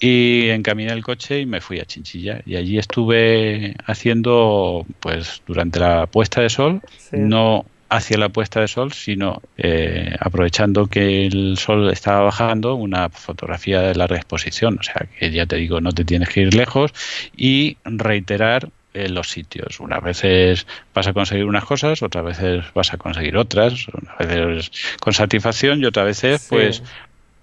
y 0.00 0.48
encaminé 0.50 0.92
el 0.92 1.02
coche 1.02 1.40
y 1.40 1.46
me 1.46 1.60
fui 1.60 1.80
a 1.80 1.84
Chinchilla 1.84 2.42
y 2.44 2.56
allí 2.56 2.78
estuve 2.78 3.74
haciendo 3.86 4.84
pues 5.00 5.42
durante 5.46 5.80
la 5.80 6.06
puesta 6.06 6.40
de 6.40 6.50
sol 6.50 6.82
no 7.12 7.64
hacia 7.88 8.18
la 8.18 8.28
puesta 8.28 8.60
de 8.60 8.68
sol, 8.68 8.92
sino 8.92 9.40
eh, 9.56 10.14
aprovechando 10.18 10.86
que 10.86 11.26
el 11.26 11.56
sol 11.58 11.90
estaba 11.90 12.22
bajando, 12.22 12.74
una 12.74 13.08
fotografía 13.08 13.80
de 13.82 13.94
larga 13.94 14.16
exposición. 14.16 14.78
O 14.80 14.82
sea, 14.82 15.06
que 15.18 15.30
ya 15.30 15.46
te 15.46 15.56
digo, 15.56 15.80
no 15.80 15.92
te 15.92 16.04
tienes 16.04 16.28
que 16.28 16.40
ir 16.40 16.54
lejos 16.54 16.92
y 17.36 17.76
reiterar 17.84 18.70
en 18.94 19.14
los 19.14 19.30
sitios. 19.30 19.80
Unas 19.80 20.02
veces 20.02 20.66
vas 20.94 21.06
a 21.06 21.12
conseguir 21.12 21.44
unas 21.44 21.64
cosas, 21.64 22.02
otras 22.02 22.24
veces 22.24 22.64
vas 22.74 22.92
a 22.92 22.96
conseguir 22.96 23.36
otras, 23.36 23.86
unas 23.88 24.18
veces 24.18 24.70
con 25.00 25.12
satisfacción 25.12 25.80
y 25.80 25.84
otras 25.84 26.06
veces, 26.06 26.46
pues, 26.48 26.82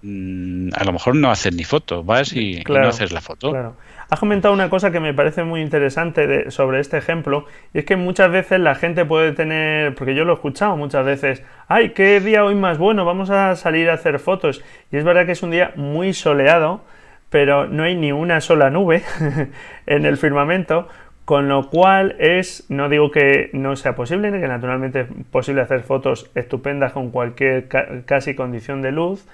a 0.02 0.84
lo 0.84 0.92
mejor 0.92 1.14
no 1.14 1.30
haces 1.30 1.54
ni 1.54 1.64
foto, 1.64 2.02
vas 2.02 2.32
y, 2.32 2.62
no 2.68 2.88
haces 2.88 3.12
la 3.12 3.20
foto. 3.20 3.50
Claro. 3.50 3.76
Has 4.10 4.18
comentado 4.20 4.52
una 4.52 4.68
cosa 4.68 4.90
que 4.90 5.00
me 5.00 5.14
parece 5.14 5.44
muy 5.44 5.62
interesante 5.62 6.50
sobre 6.50 6.80
este 6.80 6.98
ejemplo, 6.98 7.46
y 7.72 7.78
es 7.78 7.84
que 7.84 7.96
muchas 7.96 8.30
veces 8.30 8.60
la 8.60 8.74
gente 8.74 9.04
puede 9.04 9.32
tener, 9.32 9.94
porque 9.94 10.14
yo 10.14 10.24
lo 10.24 10.32
he 10.32 10.34
escuchado 10.34 10.76
muchas 10.76 11.06
veces, 11.06 11.42
ay, 11.68 11.90
qué 11.90 12.20
día 12.20 12.44
hoy 12.44 12.54
más 12.54 12.78
bueno, 12.78 13.04
vamos 13.04 13.30
a 13.30 13.56
salir 13.56 13.88
a 13.88 13.94
hacer 13.94 14.18
fotos. 14.18 14.62
Y 14.90 14.96
es 14.96 15.04
verdad 15.04 15.24
que 15.24 15.32
es 15.32 15.42
un 15.42 15.50
día 15.50 15.72
muy 15.76 16.12
soleado, 16.12 16.84
pero 17.30 17.66
no 17.66 17.84
hay 17.84 17.94
ni 17.94 18.12
una 18.12 18.40
sola 18.40 18.68
nube 18.68 19.02
en 19.86 20.04
el 20.04 20.18
firmamento, 20.18 20.88
con 21.24 21.48
lo 21.48 21.70
cual 21.70 22.16
es, 22.18 22.66
no 22.68 22.88
digo 22.88 23.10
que 23.10 23.48
no 23.54 23.76
sea 23.76 23.94
posible, 23.94 24.30
que 24.32 24.48
naturalmente 24.48 25.00
es 25.00 25.06
posible 25.30 25.62
hacer 25.62 25.84
fotos 25.84 26.30
estupendas 26.34 26.92
con 26.92 27.10
cualquier 27.10 27.68
casi 28.04 28.34
condición 28.34 28.82
de 28.82 28.92
luz, 28.92 29.26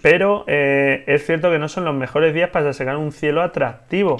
pero 0.00 0.44
eh, 0.46 1.04
es 1.06 1.24
cierto 1.24 1.50
que 1.50 1.58
no 1.58 1.68
son 1.68 1.84
los 1.84 1.94
mejores 1.94 2.34
días 2.34 2.50
para 2.50 2.72
sacar 2.72 2.96
un 2.96 3.12
cielo 3.12 3.42
atractivo, 3.42 4.16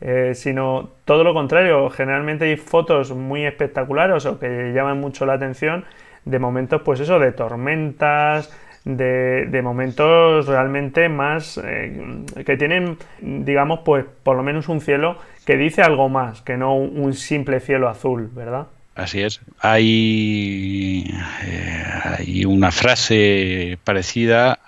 eh, 0.00 0.32
sino 0.34 0.90
todo 1.04 1.24
lo 1.24 1.34
contrario. 1.34 1.90
Generalmente 1.90 2.44
hay 2.46 2.56
fotos 2.56 3.12
muy 3.12 3.44
espectaculares 3.44 4.26
o 4.26 4.38
que 4.38 4.72
llaman 4.74 5.00
mucho 5.00 5.26
la 5.26 5.34
atención 5.34 5.84
de 6.24 6.38
momentos, 6.38 6.82
pues 6.82 7.00
eso, 7.00 7.18
de 7.18 7.32
tormentas, 7.32 8.50
de, 8.84 9.60
momentos 9.62 10.46
realmente 10.46 11.08
más 11.08 11.60
eh, 11.62 12.24
que 12.44 12.56
tienen, 12.56 12.98
digamos, 13.20 13.80
pues 13.84 14.04
por 14.22 14.36
lo 14.36 14.42
menos 14.42 14.68
un 14.68 14.80
cielo 14.80 15.18
que 15.46 15.56
dice 15.56 15.82
algo 15.82 16.08
más 16.08 16.42
que 16.42 16.56
no 16.56 16.74
un 16.76 17.14
simple 17.14 17.60
cielo 17.60 17.88
azul, 17.88 18.30
¿verdad? 18.34 18.66
Así 18.94 19.20
es. 19.22 19.40
Hay, 19.58 21.12
eh, 21.42 21.84
hay 22.18 22.44
una 22.44 22.70
frase 22.70 23.76
parecida 23.82 24.60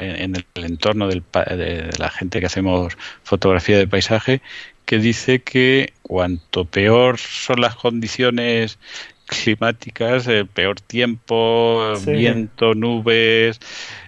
en 0.00 0.36
el 0.36 0.64
entorno 0.64 1.08
del, 1.08 1.22
de 1.32 1.90
la 1.98 2.10
gente 2.10 2.40
que 2.40 2.46
hacemos 2.46 2.96
fotografía 3.22 3.78
de 3.78 3.86
paisaje 3.86 4.42
que 4.84 4.98
dice 4.98 5.40
que 5.40 5.92
cuanto 6.02 6.64
peor 6.64 7.16
son 7.16 7.60
las 7.60 7.76
condiciones 7.76 8.78
climáticas, 9.26 10.26
el 10.26 10.48
peor 10.48 10.80
tiempo, 10.80 11.94
viento, 12.04 12.74
nubes, 12.74 13.60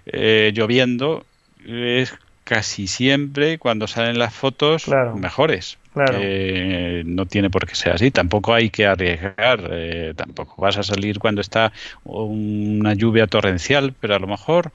eh, 0.07 0.51
lloviendo, 0.53 1.25
es 1.65 2.13
casi 2.53 2.87
siempre 2.87 3.59
cuando 3.59 3.87
salen 3.87 4.19
las 4.19 4.35
fotos 4.35 4.87
mejores. 5.17 5.79
Eh, 6.13 7.03
no 7.07 7.25
tiene 7.25 7.49
por 7.49 7.67
qué 7.67 7.75
ser 7.75 7.95
así. 7.95 8.11
Tampoco 8.11 8.53
hay 8.53 8.69
que 8.69 8.85
arriesgar. 8.85 9.69
Eh, 9.71 10.13
tampoco 10.15 10.61
vas 10.61 10.77
a 10.77 10.83
salir 10.83 11.19
cuando 11.19 11.41
está 11.41 11.73
una 12.05 12.93
lluvia 12.93 13.27
torrencial, 13.27 13.95
pero 13.99 14.15
a 14.15 14.19
lo 14.19 14.27
mejor 14.27 14.71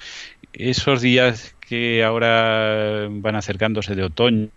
esos 0.53 1.01
días 1.01 1.55
que 1.59 2.03
ahora 2.03 3.07
van 3.11 3.35
acercándose 3.35 3.93
de 3.93 4.03
otoño, 4.03 4.49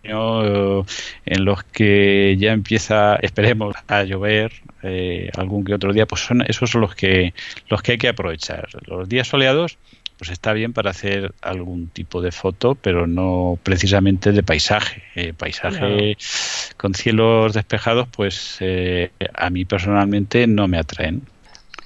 en 1.25 1.45
los 1.45 1.63
que 1.63 2.37
ya 2.39 2.53
empieza, 2.53 3.17
esperemos, 3.17 3.75
a 3.87 4.03
llover 4.03 4.53
eh, 4.81 5.29
algún 5.37 5.63
que 5.63 5.75
otro 5.75 5.93
día, 5.93 6.07
pues 6.07 6.21
son 6.21 6.41
esos 6.47 6.71
son 6.71 6.81
los 6.81 6.95
que 6.95 7.33
los 7.69 7.83
que 7.83 7.93
hay 7.93 7.97
que 7.99 8.07
aprovechar. 8.07 8.69
Los 8.87 9.07
días 9.09 9.27
soleados 9.27 9.77
pues 10.21 10.29
está 10.29 10.53
bien 10.53 10.71
para 10.71 10.91
hacer 10.91 11.33
algún 11.41 11.87
tipo 11.87 12.21
de 12.21 12.31
foto, 12.31 12.75
pero 12.75 13.07
no 13.07 13.57
precisamente 13.63 14.31
de 14.31 14.43
paisaje. 14.43 15.01
Eh, 15.15 15.33
paisaje 15.35 16.15
con 16.77 16.93
cielos 16.93 17.53
despejados, 17.53 18.07
pues 18.15 18.57
eh, 18.59 19.09
a 19.33 19.49
mí 19.49 19.65
personalmente 19.65 20.45
no 20.45 20.67
me 20.67 20.77
atraen. 20.77 21.23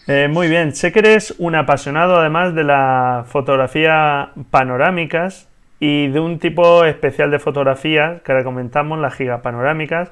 Eh, 0.08 0.28
muy 0.30 0.50
bien, 0.50 0.76
sé 0.76 0.91
que 0.91 1.00
eres 1.00 1.34
un 1.38 1.56
apasionado 1.56 2.17
además 2.19 2.54
de 2.54 2.65
la 2.65 3.24
fotografía 3.26 4.32
panorámicas 4.52 5.48
y 5.80 6.10
de 6.10 6.19
un 6.19 6.38
tipo 6.38 6.84
especial 6.84 7.32
de 7.32 7.39
fotografía 7.39 8.19
que 8.26 8.34
ahora 8.34 8.43
comentamos, 8.43 9.00
las 9.00 9.13
gigapanorámicas, 9.15 10.12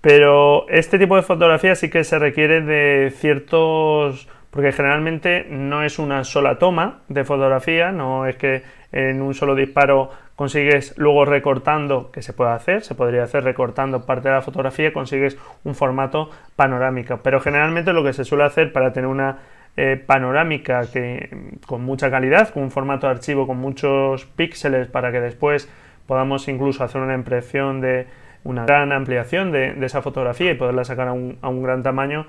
pero 0.00 0.66
este 0.70 0.98
tipo 0.98 1.16
de 1.16 1.22
fotografía 1.22 1.74
sí 1.74 1.90
que 1.90 2.02
se 2.02 2.18
requiere 2.18 2.62
de 2.62 3.12
ciertos 3.14 4.26
porque 4.52 4.70
generalmente 4.70 5.46
no 5.48 5.82
es 5.82 5.98
una 5.98 6.24
sola 6.24 6.58
toma 6.58 6.98
de 7.08 7.24
fotografía, 7.24 7.90
no 7.90 8.26
es 8.26 8.36
que 8.36 8.62
en 8.92 9.22
un 9.22 9.32
solo 9.32 9.54
disparo 9.54 10.10
consigues 10.36 10.92
luego 10.98 11.24
recortando, 11.24 12.10
que 12.12 12.20
se 12.20 12.34
puede 12.34 12.50
hacer, 12.50 12.82
se 12.82 12.94
podría 12.94 13.22
hacer 13.22 13.44
recortando 13.44 14.04
parte 14.04 14.28
de 14.28 14.34
la 14.34 14.42
fotografía, 14.42 14.92
consigues 14.92 15.38
un 15.64 15.74
formato 15.74 16.28
panorámico, 16.54 17.20
pero 17.22 17.40
generalmente 17.40 17.94
lo 17.94 18.04
que 18.04 18.12
se 18.12 18.26
suele 18.26 18.44
hacer 18.44 18.74
para 18.74 18.92
tener 18.92 19.08
una 19.08 19.38
eh, 19.78 19.96
panorámica 20.04 20.82
que, 20.92 21.30
con 21.66 21.82
mucha 21.82 22.10
calidad, 22.10 22.50
con 22.50 22.62
un 22.62 22.70
formato 22.70 23.06
de 23.06 23.12
archivo 23.14 23.46
con 23.46 23.56
muchos 23.56 24.26
píxeles 24.26 24.86
para 24.86 25.12
que 25.12 25.20
después 25.22 25.66
podamos 26.06 26.46
incluso 26.48 26.84
hacer 26.84 27.00
una 27.00 27.14
impresión 27.14 27.80
de 27.80 28.06
una 28.44 28.66
gran 28.66 28.92
ampliación 28.92 29.50
de, 29.50 29.82
esa 29.82 30.02
fotografía 30.02 30.50
y 30.50 30.54
poderla 30.56 30.84
sacar 30.84 31.08
a 31.08 31.12
un 31.12 31.62
gran 31.62 31.82
tamaño, 31.82 32.26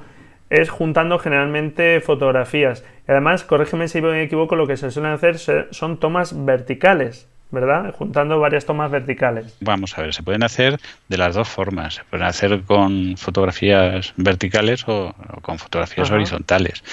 es 0.53 0.69
juntando 0.69 1.17
generalmente 1.17 1.99
fotografías. 1.99 2.85
Y 3.07 3.11
además, 3.11 3.43
corrígeme 3.43 3.87
si 3.87 4.01
me 4.01 4.21
equivoco, 4.21 4.55
lo 4.55 4.67
que 4.67 4.77
se 4.77 4.91
suelen 4.91 5.13
hacer 5.13 5.39
son 5.71 5.97
tomas 5.97 6.45
verticales, 6.45 7.27
¿verdad? 7.49 7.91
Juntando 7.95 8.39
varias 8.39 8.63
tomas 8.65 8.91
verticales. 8.91 9.57
Vamos 9.61 9.97
a 9.97 10.03
ver, 10.03 10.13
se 10.13 10.21
pueden 10.21 10.43
hacer 10.43 10.79
de 11.09 11.17
las 11.17 11.33
dos 11.33 11.49
formas. 11.49 11.95
Se 11.95 12.03
pueden 12.03 12.27
hacer 12.27 12.61
con 12.61 13.17
fotografías 13.17 14.13
verticales 14.15 14.87
o, 14.87 15.15
con 15.41 15.57
fotografías 15.57 16.11
horizontales. 16.11 16.83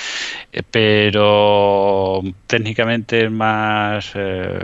Eh, 0.52 0.62
pero 0.68 2.22
técnicamente 2.46 3.26
es 3.26 3.30
más, 3.30 4.12
eh, 4.14 4.58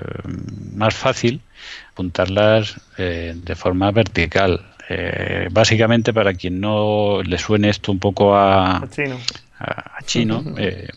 más 0.74 0.94
fácil 0.94 1.42
juntarlas 1.94 2.80
eh, 2.96 3.34
de 3.34 3.54
forma 3.56 3.90
vertical. 3.90 4.60
Eh, 4.88 5.48
básicamente, 5.50 6.12
para 6.12 6.34
quien 6.34 6.60
no 6.60 7.22
le 7.22 7.38
suene 7.38 7.70
esto 7.70 7.92
un 7.92 7.98
poco 7.98 8.36
a, 8.36 8.86
chino, 10.04 10.44
eh, 10.58 10.88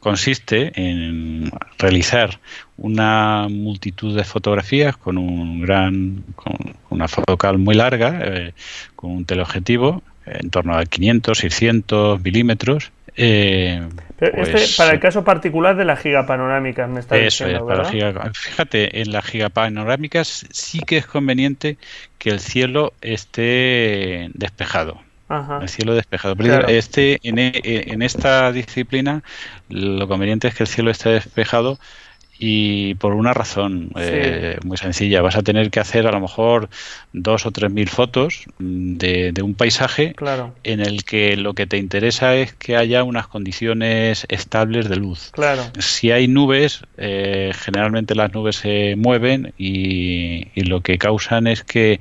consiste 0.00 0.72
en 0.74 1.50
realizar 1.78 2.38
una 2.76 3.48
multitud 3.50 4.16
de 4.16 4.24
fotografías 4.24 4.96
con 4.96 5.18
un 5.18 5.60
gran, 5.60 6.24
con 6.34 6.56
una 6.90 7.08
focal 7.08 7.58
muy 7.58 7.74
larga, 7.74 8.20
eh, 8.22 8.54
con 8.94 9.10
un 9.10 9.24
teleobjetivo 9.24 10.02
en 10.24 10.50
torno 10.50 10.76
a 10.76 10.84
500, 10.84 11.38
600 11.38 12.20
milímetros 12.22 12.90
eh, 13.16 13.88
este, 14.18 14.52
pues, 14.52 14.76
para 14.76 14.92
el 14.92 15.00
caso 15.00 15.24
particular 15.24 15.76
de 15.76 15.84
las 15.84 16.00
gigapanorámicas, 16.00 16.88
me 16.88 17.00
está 17.00 17.16
diciendo, 17.16 17.66
Fíjate, 18.32 19.00
en 19.00 19.12
las 19.12 19.24
gigapanorámicas 19.26 20.46
sí 20.50 20.80
que 20.80 20.96
es 20.96 21.06
conveniente 21.06 21.76
que 22.18 22.30
el 22.30 22.40
cielo 22.40 22.94
esté 23.02 24.30
despejado. 24.34 25.00
El 25.60 25.68
cielo 25.68 25.94
despejado. 25.94 26.36
Este, 26.68 27.18
en, 27.24 27.38
en 27.38 28.02
esta 28.02 28.52
disciplina, 28.52 29.22
lo 29.68 30.06
conveniente 30.06 30.48
es 30.48 30.54
que 30.54 30.62
el 30.62 30.68
cielo 30.68 30.90
esté 30.90 31.10
despejado 31.10 31.78
y 32.38 32.94
por 32.96 33.14
una 33.14 33.32
razón 33.32 33.90
eh, 33.96 34.58
muy 34.64 34.76
sencilla. 34.76 35.22
Vas 35.22 35.36
a 35.36 35.42
tener 35.42 35.70
que 35.70 35.80
hacer 35.80 36.06
a 36.06 36.12
lo 36.12 36.20
mejor 36.20 36.68
dos 37.12 37.46
o 37.46 37.50
tres 37.50 37.70
mil 37.70 37.88
fotos 37.88 38.44
de, 38.58 39.32
un 39.42 39.54
paisaje 39.54 40.14
en 40.64 40.80
el 40.80 41.04
que 41.04 41.36
lo 41.36 41.54
que 41.54 41.66
te 41.66 41.76
interesa 41.78 42.34
es 42.34 42.52
que 42.52 42.76
haya 42.76 43.04
unas 43.04 43.26
condiciones 43.26 44.26
estables 44.28 44.88
de 44.88 44.96
luz. 44.96 45.30
Claro. 45.32 45.62
Si 45.78 46.10
hay 46.10 46.28
nubes, 46.28 46.82
eh, 46.96 47.52
generalmente 47.54 48.14
las 48.14 48.32
nubes 48.34 48.56
se 48.56 48.96
mueven 48.96 49.54
y, 49.56 50.48
y 50.54 50.62
lo 50.62 50.80
que 50.80 50.98
causan 50.98 51.46
es 51.46 51.62
que 51.62 52.00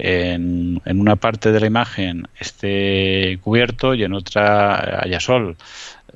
en, 0.00 0.80
en, 0.84 1.00
una 1.00 1.16
parte 1.16 1.52
de 1.52 1.60
la 1.60 1.66
imagen 1.66 2.26
esté 2.38 3.38
cubierto 3.42 3.94
y 3.94 4.04
en 4.04 4.14
otra 4.14 5.02
haya 5.02 5.20
sol. 5.20 5.56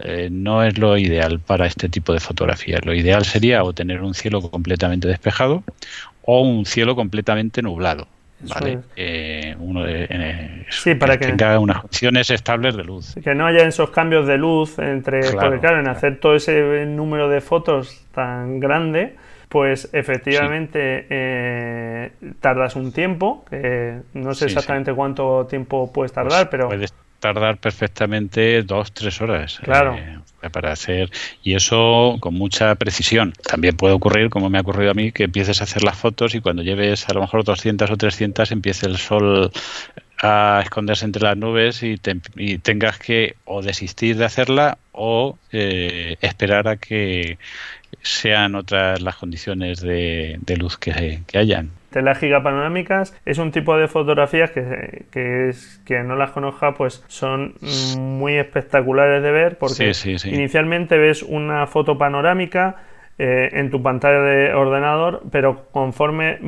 Eh, 0.00 0.28
no 0.30 0.62
es 0.64 0.78
lo 0.78 0.98
ideal 0.98 1.38
para 1.38 1.66
este 1.66 1.88
tipo 1.88 2.12
de 2.12 2.20
fotografías. 2.20 2.84
Lo 2.84 2.94
ideal 2.94 3.24
sería 3.24 3.62
o 3.62 3.72
tener 3.72 4.02
un 4.02 4.14
cielo 4.14 4.40
completamente 4.50 5.06
despejado 5.06 5.62
o 6.22 6.42
un 6.42 6.66
cielo 6.66 6.96
completamente 6.96 7.62
nublado. 7.62 8.08
¿vale? 8.40 8.80
Eh, 8.96 9.54
uno 9.58 9.86
eh, 9.86 10.66
sí, 10.68 10.94
para 10.94 11.16
que, 11.16 11.26
tenga 11.26 11.58
unas 11.58 11.80
condiciones 11.80 12.30
estables 12.30 12.76
de 12.76 12.84
luz. 12.84 13.14
Que 13.22 13.34
no 13.34 13.46
haya 13.46 13.66
esos 13.66 13.90
cambios 13.90 14.26
de 14.26 14.36
luz 14.36 14.78
entre. 14.78 15.20
porque, 15.30 15.60
claro, 15.60 15.80
en 15.80 15.88
hacer 15.88 16.18
todo 16.18 16.34
ese 16.34 16.84
número 16.86 17.28
de 17.28 17.40
fotos 17.40 18.04
tan 18.12 18.60
grande, 18.60 19.14
pues 19.48 19.90
efectivamente 19.92 21.06
tardas 22.40 22.76
un 22.76 22.92
tiempo, 22.92 23.44
que 23.48 24.00
no 24.14 24.34
sé 24.34 24.46
exactamente 24.46 24.92
cuánto 24.92 25.46
tiempo 25.46 25.92
puedes 25.92 26.12
tardar, 26.12 26.50
pues 26.50 26.68
pero 26.68 26.68
tardar 27.20 27.56
perfectamente 27.56 28.62
dos, 28.62 28.92
tres 28.92 29.20
horas. 29.22 29.58
Claro. 29.62 29.96
Eh, 29.96 30.18
para 30.50 30.72
hacer 30.72 31.10
y 31.42 31.54
eso 31.54 32.18
con 32.20 32.34
mucha 32.34 32.74
precisión. 32.74 33.32
También 33.48 33.76
puede 33.76 33.94
ocurrir, 33.94 34.28
como 34.28 34.50
me 34.50 34.58
ha 34.58 34.60
ocurrido 34.60 34.90
a 34.90 34.94
mí, 34.94 35.10
que 35.10 35.24
empieces 35.24 35.60
a 35.60 35.64
hacer 35.64 35.82
las 35.82 35.96
fotos 35.96 36.34
y 36.34 36.40
cuando 36.40 36.62
lleves 36.62 37.08
a 37.08 37.14
lo 37.14 37.22
mejor 37.22 37.44
200 37.44 37.90
o 37.90 37.96
300 37.96 38.52
empiece 38.52 38.86
el 38.86 38.98
sol 38.98 39.50
a 40.22 40.60
esconderse 40.62 41.06
entre 41.06 41.22
las 41.22 41.36
nubes 41.36 41.82
y, 41.82 41.96
tengas 42.58 42.98
que 42.98 43.36
o 43.44 43.62
desistir 43.62 44.16
de 44.16 44.24
hacerla 44.26 44.78
o 44.92 45.38
eh, 45.52 46.16
esperar 46.20 46.68
a 46.68 46.76
que 46.76 47.38
sean 48.02 48.54
otras 48.54 49.00
las 49.00 49.16
condiciones 49.16 49.80
de, 49.80 50.38
luz 50.58 50.76
que, 50.78 51.22
que 51.26 51.38
hayan. 51.38 51.70
Telas 51.90 52.18
gigapanorámicas 52.18 53.14
es 53.24 53.38
un 53.38 53.52
tipo 53.52 53.76
de 53.76 53.86
fotografías 53.86 54.50
que, 54.50 55.04
que 55.12 55.48
es 55.48 55.80
que 55.84 56.02
no 56.02 56.16
las 56.16 56.32
conozca 56.32 56.74
pues 56.74 57.04
son 57.06 57.54
muy 57.96 58.34
espectaculares 58.36 59.22
de 59.22 59.30
ver 59.30 59.58
porque 59.58 59.92
inicialmente 60.24 60.98
ves 60.98 61.22
una 61.22 61.68
foto 61.68 61.96
panorámica 61.96 62.82
eh, 63.16 63.50
en 63.52 63.70
tu 63.70 63.80
pantalla 63.80 64.20
de 64.20 64.54
ordenador, 64.54 65.22
pero 65.30 65.66
conforme 65.70 66.38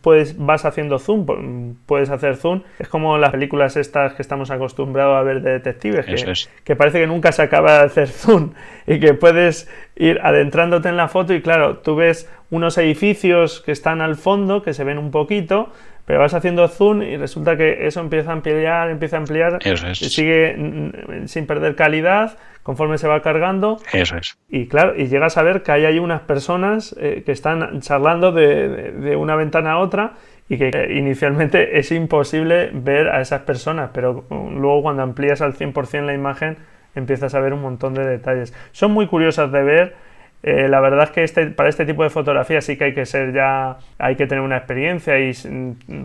puedes, 0.00 0.38
vas 0.38 0.64
haciendo 0.64 0.98
zoom, 0.98 1.74
puedes 1.84 2.08
hacer 2.08 2.36
zoom, 2.36 2.62
es 2.78 2.88
como 2.88 3.18
las 3.18 3.30
películas 3.30 3.76
estas 3.76 4.14
que 4.14 4.22
estamos 4.22 4.50
acostumbrados 4.50 5.18
a 5.18 5.22
ver 5.22 5.42
de 5.42 5.52
detectives, 5.52 6.06
que, 6.06 6.32
que 6.64 6.76
parece 6.76 7.00
que 7.00 7.06
nunca 7.06 7.30
se 7.32 7.42
acaba 7.42 7.80
de 7.80 7.84
hacer 7.84 8.08
zoom 8.08 8.52
y 8.86 9.00
que 9.00 9.12
puedes 9.12 9.70
ir 9.96 10.18
adentrándote 10.22 10.88
en 10.88 10.96
la 10.96 11.08
foto 11.08 11.34
y 11.34 11.42
claro, 11.42 11.78
tú 11.78 11.96
ves 11.96 12.26
unos 12.50 12.78
edificios 12.78 13.60
que 13.60 13.72
están 13.72 14.00
al 14.00 14.16
fondo, 14.16 14.62
que 14.62 14.72
se 14.72 14.84
ven 14.84 14.96
un 14.96 15.10
poquito, 15.10 15.72
pero 16.06 16.20
vas 16.20 16.32
haciendo 16.32 16.66
zoom 16.68 17.02
y 17.02 17.18
resulta 17.18 17.58
que 17.58 17.86
eso 17.86 18.00
empieza 18.00 18.30
a 18.30 18.32
ampliar, 18.32 18.88
empieza 18.88 19.16
a 19.16 19.18
ampliar, 19.18 19.58
y 19.62 19.94
sigue 20.08 20.56
mm, 20.56 21.26
sin 21.26 21.46
perder 21.46 21.76
calidad 21.76 22.38
conforme 22.68 22.98
se 22.98 23.08
va 23.08 23.22
cargando. 23.22 23.78
Eso 23.94 24.18
es. 24.18 24.36
Y 24.50 24.66
claro, 24.66 24.94
y 24.94 25.06
llegas 25.06 25.38
a 25.38 25.42
ver 25.42 25.62
que 25.62 25.72
hay 25.72 25.86
ahí 25.86 25.98
unas 25.98 26.20
personas 26.20 26.94
eh, 27.00 27.22
que 27.24 27.32
están 27.32 27.80
charlando 27.80 28.30
de, 28.30 29.16
una 29.16 29.36
ventana 29.36 29.72
a 29.72 29.78
otra 29.78 30.16
y 30.50 30.58
que 30.58 30.68
eh, 30.68 30.98
inicialmente 30.98 31.78
es 31.78 31.90
imposible 31.92 32.68
ver 32.74 33.08
a 33.08 33.22
esas 33.22 33.40
personas, 33.40 33.88
pero 33.94 34.26
mm, 34.28 34.58
luego 34.58 34.82
cuando 34.82 35.02
amplías 35.02 35.40
al 35.40 35.54
100% 35.54 36.04
la 36.04 36.12
imagen 36.12 36.58
empiezas 36.94 37.34
a 37.34 37.40
ver 37.40 37.54
un 37.54 37.62
montón 37.62 37.94
de 37.94 38.04
detalles. 38.04 38.52
Son 38.72 38.92
muy 38.92 39.06
curiosas 39.06 39.50
de 39.50 39.62
ver 39.62 39.96
eh, 40.42 40.68
la 40.68 40.80
verdad 40.80 41.04
es 41.04 41.10
que 41.10 41.24
este, 41.24 41.46
para 41.46 41.68
este 41.68 41.84
tipo 41.84 42.04
de 42.04 42.10
fotografía 42.10 42.60
sí 42.60 42.76
que 42.76 42.84
hay 42.84 42.94
que 42.94 43.06
ser 43.06 43.32
ya, 43.32 43.78
hay 43.98 44.14
que 44.14 44.26
tener 44.26 44.42
una 44.42 44.56
experiencia 44.56 45.18
y 45.18 45.32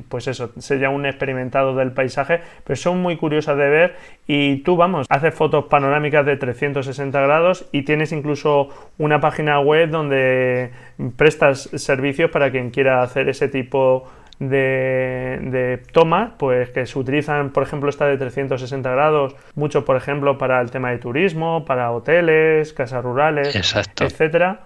pues 0.10 0.28
eso, 0.28 0.52
ser 0.58 0.80
ya 0.80 0.90
un 0.90 1.06
experimentado 1.06 1.76
del 1.76 1.92
paisaje, 1.92 2.42
pero 2.64 2.76
son 2.76 3.02
muy 3.02 3.18
curiosas 3.18 3.58
de 3.58 3.70
ver 3.70 3.96
y 4.26 4.58
tú 4.58 4.76
vamos, 4.76 5.06
haces 5.10 5.36
fotos 5.36 5.66
panorámicas 5.66 6.26
de 6.26 6.38
360 6.38 7.22
grados 7.22 7.68
y 7.72 7.84
tienes 7.84 8.12
incluso 8.12 8.70
una 8.98 9.20
página 9.20 9.60
web 9.60 9.90
donde 9.90 10.72
prestas 11.16 11.70
servicios 11.76 12.32
para 12.32 12.50
quien 12.50 12.72
quiera 12.72 13.04
hacer 13.04 13.30
ese 13.30 13.48
tipo 13.50 14.10
de 14.10 14.23
de, 14.40 15.40
de 15.42 15.82
tomas, 15.92 16.32
pues 16.38 16.70
que 16.70 16.86
se 16.86 16.98
utilizan, 16.98 17.52
por 17.52 17.64
ejemplo, 17.64 17.90
esta 17.90 18.06
de 18.06 18.18
360 18.18 18.90
grados, 18.92 19.36
mucho, 19.56 19.86
por 19.86 19.96
ejemplo, 19.96 20.38
para 20.38 20.62
el 20.62 20.72
tema 20.72 20.92
de 20.92 20.98
turismo, 20.98 21.66
para 21.66 21.92
hoteles, 21.92 22.74
casas 22.74 23.04
rurales, 23.04 23.56
etcétera. 24.00 24.62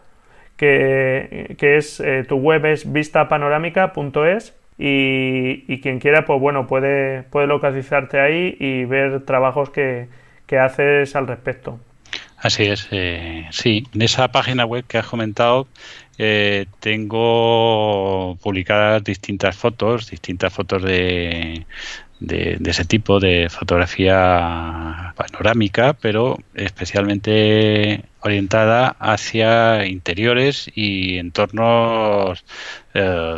Que, 0.55 1.55
que 1.59 1.77
es 1.77 1.99
eh, 1.99 2.25
tu 2.27 2.37
web 2.37 2.65
es 2.65 2.91
vistapanorámica.es 2.91 4.55
y, 4.79 5.65
y, 5.71 5.81
quien 5.81 5.99
quiera, 5.99 6.25
pues 6.25 6.39
bueno, 6.39 6.65
puede, 6.65 7.21
puede 7.23 7.45
localizarte 7.45 8.19
ahí 8.19 8.57
y 8.59 8.85
ver 8.85 9.23
trabajos 9.23 9.69
que, 9.69 10.07
que 10.47 10.57
haces 10.57 11.15
al 11.15 11.27
respecto. 11.27 11.79
Así 12.37 12.63
es, 12.63 12.87
eh, 12.91 13.47
sí. 13.51 13.83
En 13.93 14.01
esa 14.03 14.27
página 14.29 14.65
web 14.65 14.85
que 14.87 14.99
has 14.99 15.07
comentado 15.07 15.67
eh, 16.17 16.65
tengo 16.79 18.37
publicadas 18.41 19.03
distintas 19.03 19.55
fotos, 19.55 20.09
distintas 20.09 20.53
fotos 20.53 20.83
de, 20.83 21.65
de, 22.19 22.59
ese 22.65 22.85
tipo 22.85 23.19
de 23.19 23.49
fotografía 23.49 25.13
panorámica, 25.15 25.93
pero 25.93 26.37
especialmente 26.55 28.03
orientada 28.21 28.95
hacia 28.99 29.85
interiores 29.85 30.69
y 30.73 31.17
entornos, 31.17 32.43
eh, 32.93 33.37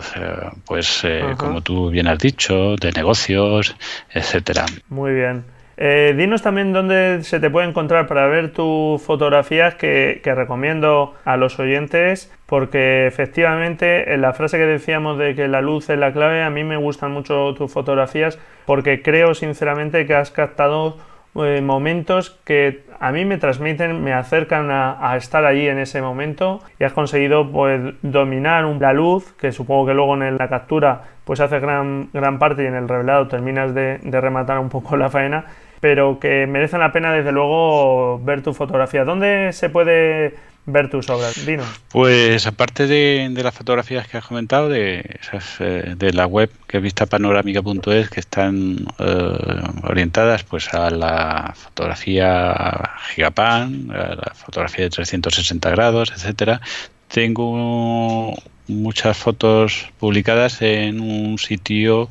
pues 0.66 1.04
como 1.38 1.62
tú 1.62 1.90
bien 1.90 2.08
has 2.08 2.20
dicho, 2.20 2.76
de 2.78 2.92
negocios, 2.92 3.76
etcétera. 4.14 4.66
Muy 4.90 5.14
bien. 5.14 5.59
Eh, 5.82 6.14
dinos 6.18 6.42
también 6.42 6.74
dónde 6.74 7.24
se 7.24 7.40
te 7.40 7.50
puede 7.50 7.70
encontrar 7.70 8.06
para 8.06 8.28
ver 8.28 8.52
tus 8.52 9.02
fotografías 9.02 9.76
que, 9.76 10.22
recomiendo 10.26 11.14
a 11.24 11.38
los 11.38 11.58
oyentes 11.58 12.30
porque 12.48 13.08
efectivamente 13.08 14.14
en 14.14 14.20
la 14.20 14.34
frase 14.34 14.58
que 14.58 14.66
decíamos 14.66 15.18
de 15.18 15.36
que 15.36 15.48
la 15.48 15.62
luz 15.62 15.90
es 15.90 15.98
la 15.98 16.12
clave, 16.12 16.44
a 16.44 16.50
mí 16.50 16.66
me 16.66 16.76
gustan 16.76 17.14
mucho 17.14 17.54
tus 17.54 17.72
fotografías 17.72 18.38
porque 18.66 19.02
creo 19.02 19.34
sinceramente 19.34 20.06
que 20.06 20.16
has 20.16 20.32
captado 20.32 20.98
eh, 21.36 21.62
momentos 21.62 22.38
que 22.44 22.84
a 23.00 23.14
mí 23.14 23.24
me 23.24 23.38
transmiten, 23.38 24.04
me 24.04 24.12
acercan 24.12 24.72
a, 24.72 25.16
estar 25.16 25.46
allí 25.46 25.66
en 25.70 25.80
ese 25.80 26.02
momento 26.02 26.60
y 26.78 26.84
has 26.84 26.92
conseguido 26.92 27.50
pues 27.50 27.80
dominar 28.02 28.66
la 28.66 28.92
luz, 28.92 29.32
que 29.40 29.54
supongo 29.54 29.86
que 29.86 29.94
luego 29.94 30.22
en 30.22 30.38
la 30.38 30.50
captura 30.50 31.04
pues 31.24 31.40
hace 31.40 31.62
gran, 31.62 32.10
gran 32.12 32.38
parte 32.38 32.64
y 32.64 32.66
en 32.66 32.76
el 32.76 32.90
revelado 32.90 33.30
terminas 33.30 33.74
de 33.74 34.00
rematar 34.04 34.60
un 34.60 34.68
poco 34.68 34.98
la 34.98 35.10
faena 35.10 35.46
pero 35.80 36.20
que 36.20 36.48
merecen 36.48 36.80
la 36.80 36.92
pena 36.92 37.14
desde 37.14 37.32
luego 37.32 38.20
ver 38.20 38.42
tu 38.42 38.54
fotografía. 38.54 39.06
¿Dónde 39.06 39.54
se 39.54 39.70
puede 39.70 40.36
ver 40.66 40.90
tus 40.90 41.10
obras? 41.10 41.46
Pues 41.90 42.46
aparte 42.48 42.88
de, 42.88 43.32
las 43.42 43.54
fotografías 43.54 44.08
que 44.08 44.18
has 44.18 44.26
comentado, 44.26 44.70
de, 44.70 45.20
eh, 45.60 45.94
de 45.98 46.14
la 46.14 46.28
web 46.28 46.52
que 46.68 46.78
es 46.78 46.84
vistapanorámica.es, 46.84 48.10
que 48.10 48.20
están 48.20 48.86
eh, 49.00 49.62
orientadas 49.84 50.44
pues 50.44 50.74
a 50.74 50.90
la 50.90 51.54
fotografía 51.56 52.92
gigapan, 53.14 53.92
a 53.92 54.16
la 54.16 54.34
fotografía 54.36 54.86
de 54.86 54.92
360 54.92 55.70
grados, 55.72 56.12
etcétera, 56.16 56.62
tengo 57.08 58.36
muchas 58.68 59.18
fotos 59.18 59.90
publicadas 60.00 60.62
en 60.62 61.00
un 61.00 61.40
sitio 61.40 62.10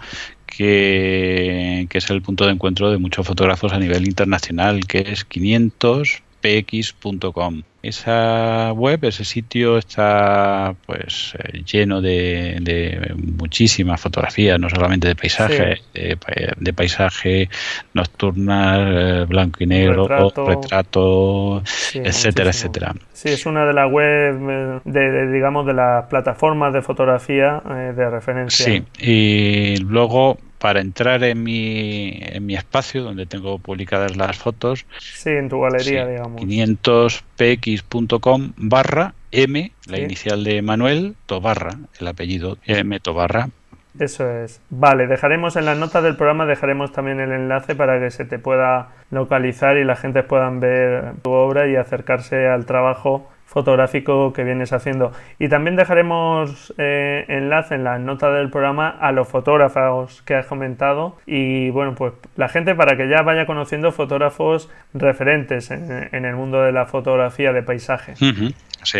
que, 0.49 1.89
es 1.91 2.11
el 2.11 2.23
punto 2.23 2.47
de 2.47 2.53
encuentro 2.53 2.91
de 2.91 2.99
muchos 2.99 3.27
fotógrafos 3.27 3.73
a 3.73 3.79
nivel 3.79 4.07
internacional, 4.07 4.87
que 4.87 5.01
es 5.01 5.29
500px.com. 5.29 7.63
Esa 7.81 8.73
web, 8.73 9.05
ese 9.05 9.25
sitio 9.25 9.79
está 9.79 10.75
pues 10.85 11.37
eh, 11.39 11.63
lleno 11.63 12.01
de, 12.01 13.15
muchísimas 13.39 14.01
fotografías, 14.01 14.59
no 14.59 14.69
solamente 14.69 15.07
de 15.07 15.15
paisaje, 15.15 15.83
de, 15.95 16.73
paisaje 16.73 17.49
nocturna, 17.95 19.21
eh, 19.21 19.25
blanco 19.27 19.63
y 19.63 19.67
negro, 19.67 20.09
retrato, 20.09 21.63
etcétera, 21.95 22.51
etcétera. 22.51 22.95
Sí, 23.13 23.29
es 23.29 23.47
una 23.47 23.65
de 23.65 23.73
las 23.73 23.93
webs 23.93 24.37
eh, 24.41 24.81
de, 24.85 25.33
digamos 25.33 25.65
de 25.65 25.75
las 25.75 26.07
plataformas 26.07 26.73
de 26.73 26.83
fotografía 26.83 27.63
de 27.95 28.11
referencia. 28.11 28.65
Sí, 28.65 28.85
y 28.99 29.77
luego 29.77 30.37
para 30.59 30.81
entrar 30.81 31.23
en 31.25 31.43
mi, 31.43 32.19
en 32.21 32.47
mi 32.47 32.55
espacio 32.55 33.03
donde 33.03 33.27
tengo 33.27 33.59
publicadas 33.59 34.17
las 34.17 34.39
fotos. 34.39 34.87
Sí, 34.99 35.31
en 35.31 35.49
tu 35.49 35.61
galería, 35.61 36.07
digamos. 36.07 36.41
500px.com 36.43 38.53
barra 38.57 39.15
M, 39.31 39.73
la 39.87 39.99
inicial 39.99 40.45
de 40.45 40.63
Manuel, 40.63 41.17
Tobarra, 41.27 41.79
el 42.01 42.09
apellido 42.09 42.57
M 42.65 42.99
Tobarra. 43.01 43.51
Eso 43.99 44.31
es. 44.31 44.61
Vale, 44.71 45.07
dejaremos 45.07 45.57
en 45.57 45.65
las 45.65 45.77
notas 45.77 46.05
del 46.05 46.17
programa, 46.17 46.47
dejaremos 46.47 46.93
también 46.93 47.21
el 47.21 47.33
enlace 47.33 47.75
para 47.75 47.99
que 47.99 48.11
se 48.11 48.25
te 48.25 48.39
pueda 48.39 48.91
localizar 49.11 49.77
y 49.77 49.85
la 49.85 49.97
gente 49.97 50.23
pueda 50.23 50.49
ver 50.51 51.15
tu 51.23 51.31
obra 51.31 51.69
y 51.69 51.77
acercarse 51.77 52.47
al 52.47 52.65
trabajo 52.65 53.29
fotográfico 53.49 54.35
que 54.35 54.45
vienes 54.45 54.73
haciendo. 54.75 55.13
Y 55.39 55.49
también 55.49 55.75
dejaremos 55.75 56.75
eh, 56.77 57.25
enlace 57.29 57.75
en 57.77 57.85
la 57.85 57.99
nota 57.99 58.31
del 58.31 58.51
programa 58.51 58.89
a 58.89 59.11
los 59.11 59.27
fotógrafos 59.27 60.23
que 60.23 60.35
has 60.35 60.47
comentado 60.47 61.17
y 61.27 61.71
bueno, 61.71 61.95
pues 61.95 62.13
la 62.37 62.49
gente 62.49 62.75
para 62.75 62.97
que 62.97 63.09
ya 63.09 63.23
vaya 63.23 63.47
conociendo 63.47 63.91
fotógrafos 63.91 64.71
referentes 64.93 65.71
en, 65.71 66.25
el 66.25 66.37
mundo 66.37 66.61
de 66.61 66.73
la 66.73 66.85
fotografía 66.85 67.53
de 67.53 67.63
paisaje. 67.63 68.15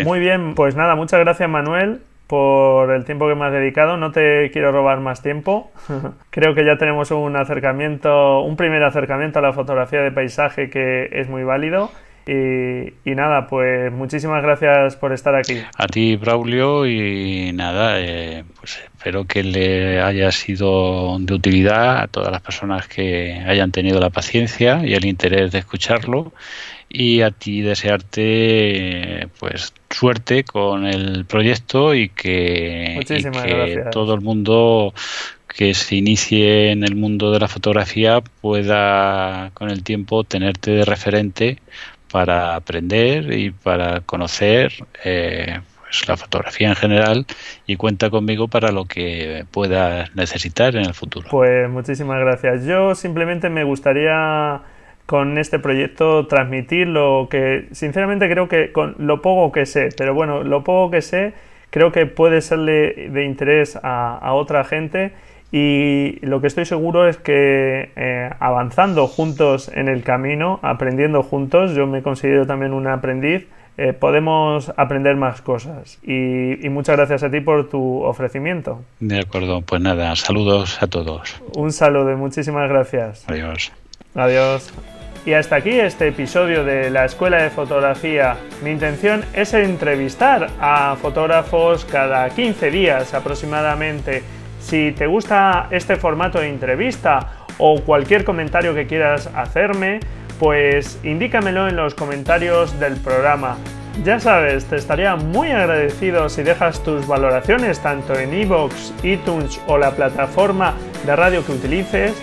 Muy 0.03 0.19
bien, 0.19 0.55
pues 0.55 0.75
nada, 0.75 0.95
muchas 0.95 1.19
gracias 1.19 1.47
Manuel 1.47 2.01
por 2.25 2.91
el 2.91 3.05
tiempo 3.05 3.27
que 3.27 3.35
me 3.35 3.45
has 3.45 3.51
dedicado. 3.51 3.97
No 3.97 4.11
te 4.11 4.49
quiero 4.51 4.71
robar 4.71 4.99
más 4.99 5.21
tiempo. 5.21 5.71
Creo 6.31 6.55
que 6.55 6.65
ya 6.65 6.77
tenemos 6.77 7.11
un 7.11 7.35
acercamiento, 7.35 8.41
un 8.41 8.55
primer 8.55 8.83
acercamiento 8.83 9.39
a 9.39 9.41
la 9.43 9.53
fotografía 9.53 10.01
de 10.01 10.11
paisaje 10.11 10.71
que 10.71 11.09
es 11.11 11.29
muy 11.29 11.43
válido 11.43 11.91
Y, 12.31 13.15
nada, 13.15 13.47
pues 13.47 13.91
muchísimas 13.91 14.43
gracias 14.43 14.95
por 14.95 15.13
estar 15.13 15.33
aquí. 15.33 15.57
A 15.75 15.87
ti, 15.87 16.15
Braulio, 16.15 16.85
y 16.85 17.51
nada, 17.53 17.99
eh, 17.99 18.43
pues 18.59 18.79
espero 18.83 19.25
que 19.25 19.41
le 19.41 19.99
haya 19.99 20.31
sido 20.31 21.17
de 21.17 21.33
utilidad 21.33 21.97
a 21.97 22.07
todas 22.07 22.31
las 22.31 22.41
personas 22.41 22.87
que 22.87 23.43
hayan 23.47 23.71
tenido 23.71 23.99
la 23.99 24.11
paciencia 24.11 24.85
y 24.85 24.93
el 24.93 25.05
interés 25.05 25.51
de 25.51 25.57
escucharlo 25.57 26.31
y 26.87 27.21
a 27.21 27.31
ti 27.31 27.61
desearte 27.61 29.27
pues 29.39 29.73
suerte 29.89 30.43
con 30.43 30.85
el 30.85 31.25
proyecto 31.25 31.95
y 31.95 32.09
que, 32.09 32.99
todo 33.91 34.13
el 34.13 34.21
mundo 34.21 34.93
que 35.47 35.73
se 35.73 35.95
inicie 35.95 36.71
en 36.71 36.83
el 36.83 36.95
mundo 36.95 37.31
de 37.31 37.39
la 37.39 37.47
fotografía 37.47 38.21
pueda 38.21 39.49
con 39.55 39.71
el 39.71 39.83
tiempo 39.83 40.23
tenerte 40.23 40.71
de 40.71 40.85
referente 40.85 41.57
para 42.11 42.55
aprender 42.55 43.31
y 43.31 43.51
para 43.51 44.01
conocer 44.01 44.73
eh, 45.03 45.59
pues, 45.81 46.07
la 46.07 46.17
fotografía 46.17 46.69
en 46.69 46.75
general 46.75 47.25
y 47.65 47.75
cuenta 47.75 48.09
conmigo 48.09 48.47
para 48.47 48.71
lo 48.71 48.85
que 48.85 49.45
puedas 49.51 50.13
necesitar 50.15 50.75
en 50.75 50.85
el 50.85 50.93
futuro. 50.93 51.27
Pues 51.29 51.69
muchísimas 51.69 52.19
gracias. 52.19 52.65
Yo 52.65 52.95
simplemente 52.95 53.49
me 53.49 53.63
gustaría 53.63 54.61
con 55.05 55.39
este 55.39 55.57
proyecto 55.57 56.27
transmitir 56.27 56.87
lo 56.87 57.27
que 57.31 57.67
sinceramente 57.71 58.29
creo 58.29 58.47
que 58.47 58.71
con 58.71 58.95
lo 58.99 59.23
poco 59.23 59.51
que 59.51 59.65
sé, 59.65 59.89
pero 59.97 60.13
bueno, 60.13 60.43
lo 60.43 60.63
poco 60.63 60.91
que 60.91 61.01
sé 61.01 61.33
creo 61.71 61.91
que 61.91 62.05
puede 62.05 62.41
serle 62.41 63.09
de 63.09 63.25
interés 63.25 63.79
a, 63.81 64.33
otra 64.33 64.63
gente 64.63 65.13
y 65.51 66.19
lo 66.21 66.41
que 66.41 66.47
estoy 66.47 66.65
seguro 66.65 67.07
es 67.07 67.17
que 67.17 67.91
eh, 67.95 68.29
avanzando 68.39 69.07
juntos 69.07 69.71
en 69.73 69.87
el 69.87 70.03
camino, 70.03 70.59
aprendiendo 70.61 71.23
juntos, 71.23 71.73
yo 71.75 71.87
me 71.87 72.03
considero 72.03 72.45
también 72.45 72.73
un 72.73 72.87
aprendiz, 72.87 73.47
eh, 73.77 73.93
podemos 73.93 74.71
aprender 74.75 75.15
más 75.15 75.41
cosas. 75.41 75.99
Y, 76.03 76.65
y, 76.65 76.69
muchas 76.69 76.97
gracias 76.97 77.23
a 77.23 77.31
ti 77.31 77.39
por 77.39 77.69
tu 77.69 78.03
ofrecimiento. 78.03 78.81
De 78.99 79.19
acuerdo, 79.19 79.61
pues 79.61 79.81
nada, 79.81 80.15
saludos 80.17 80.83
a 80.83 80.87
todos. 80.87 81.41
Un 81.55 81.71
saludo 81.71 82.11
y 82.11 82.15
muchísimas 82.15 82.69
gracias. 82.69 83.23
Adiós. 83.27 83.71
Adiós. 84.15 84.73
Y 85.25 85.33
hasta 85.33 85.57
aquí 85.57 85.71
este 85.71 86.07
episodio 86.07 86.63
de 86.63 86.89
la 86.89 87.05
Escuela 87.05 87.41
de 87.41 87.49
Fotografía. 87.49 88.37
Mi 88.63 88.71
intención 88.71 89.23
es 89.33 89.53
entrevistar 89.53 90.49
a 90.59 90.95
fotógrafos 91.01 91.85
cada 91.85 92.29
15 92.29 92.71
días 92.71 93.13
aproximadamente. 93.13 94.23
Si 94.69 94.91
te 94.91 95.07
gusta 95.07 95.65
este 95.71 95.95
formato 95.95 96.39
de 96.39 96.47
entrevista 96.47 97.31
o 97.57 97.81
cualquier 97.81 98.23
comentario 98.23 98.75
que 98.75 98.85
quieras 98.85 99.27
hacerme, 99.35 99.99
pues 100.37 100.99
indícamelo 101.03 101.67
en 101.67 101.75
los 101.75 101.95
comentarios 101.95 102.79
del 102.79 102.97
programa. 102.97 103.57
Ya 104.03 104.19
sabes, 104.19 104.65
te 104.65 104.75
estaría 104.75 105.15
muy 105.15 105.49
agradecido 105.49 106.29
si 106.29 106.43
dejas 106.43 106.83
tus 106.83 107.07
valoraciones 107.07 107.79
tanto 107.79 108.13
en 108.13 108.31
iVoox, 108.31 108.93
iTunes 109.01 109.59
o 109.65 109.79
la 109.79 109.89
plataforma 109.89 110.75
de 111.03 111.15
radio 111.15 111.43
que 111.43 111.53
utilices 111.53 112.13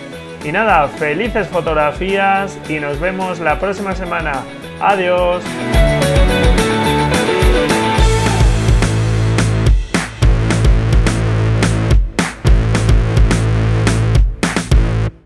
y 0.45 0.53
nada, 0.53 0.87
felices 0.87 1.49
fotografías 1.49 2.57
y 2.69 2.79
nos 2.79 2.97
vemos 3.01 3.41
la 3.41 3.59
próxima 3.59 3.93
semana. 3.93 4.41
Adiós. 4.79 5.43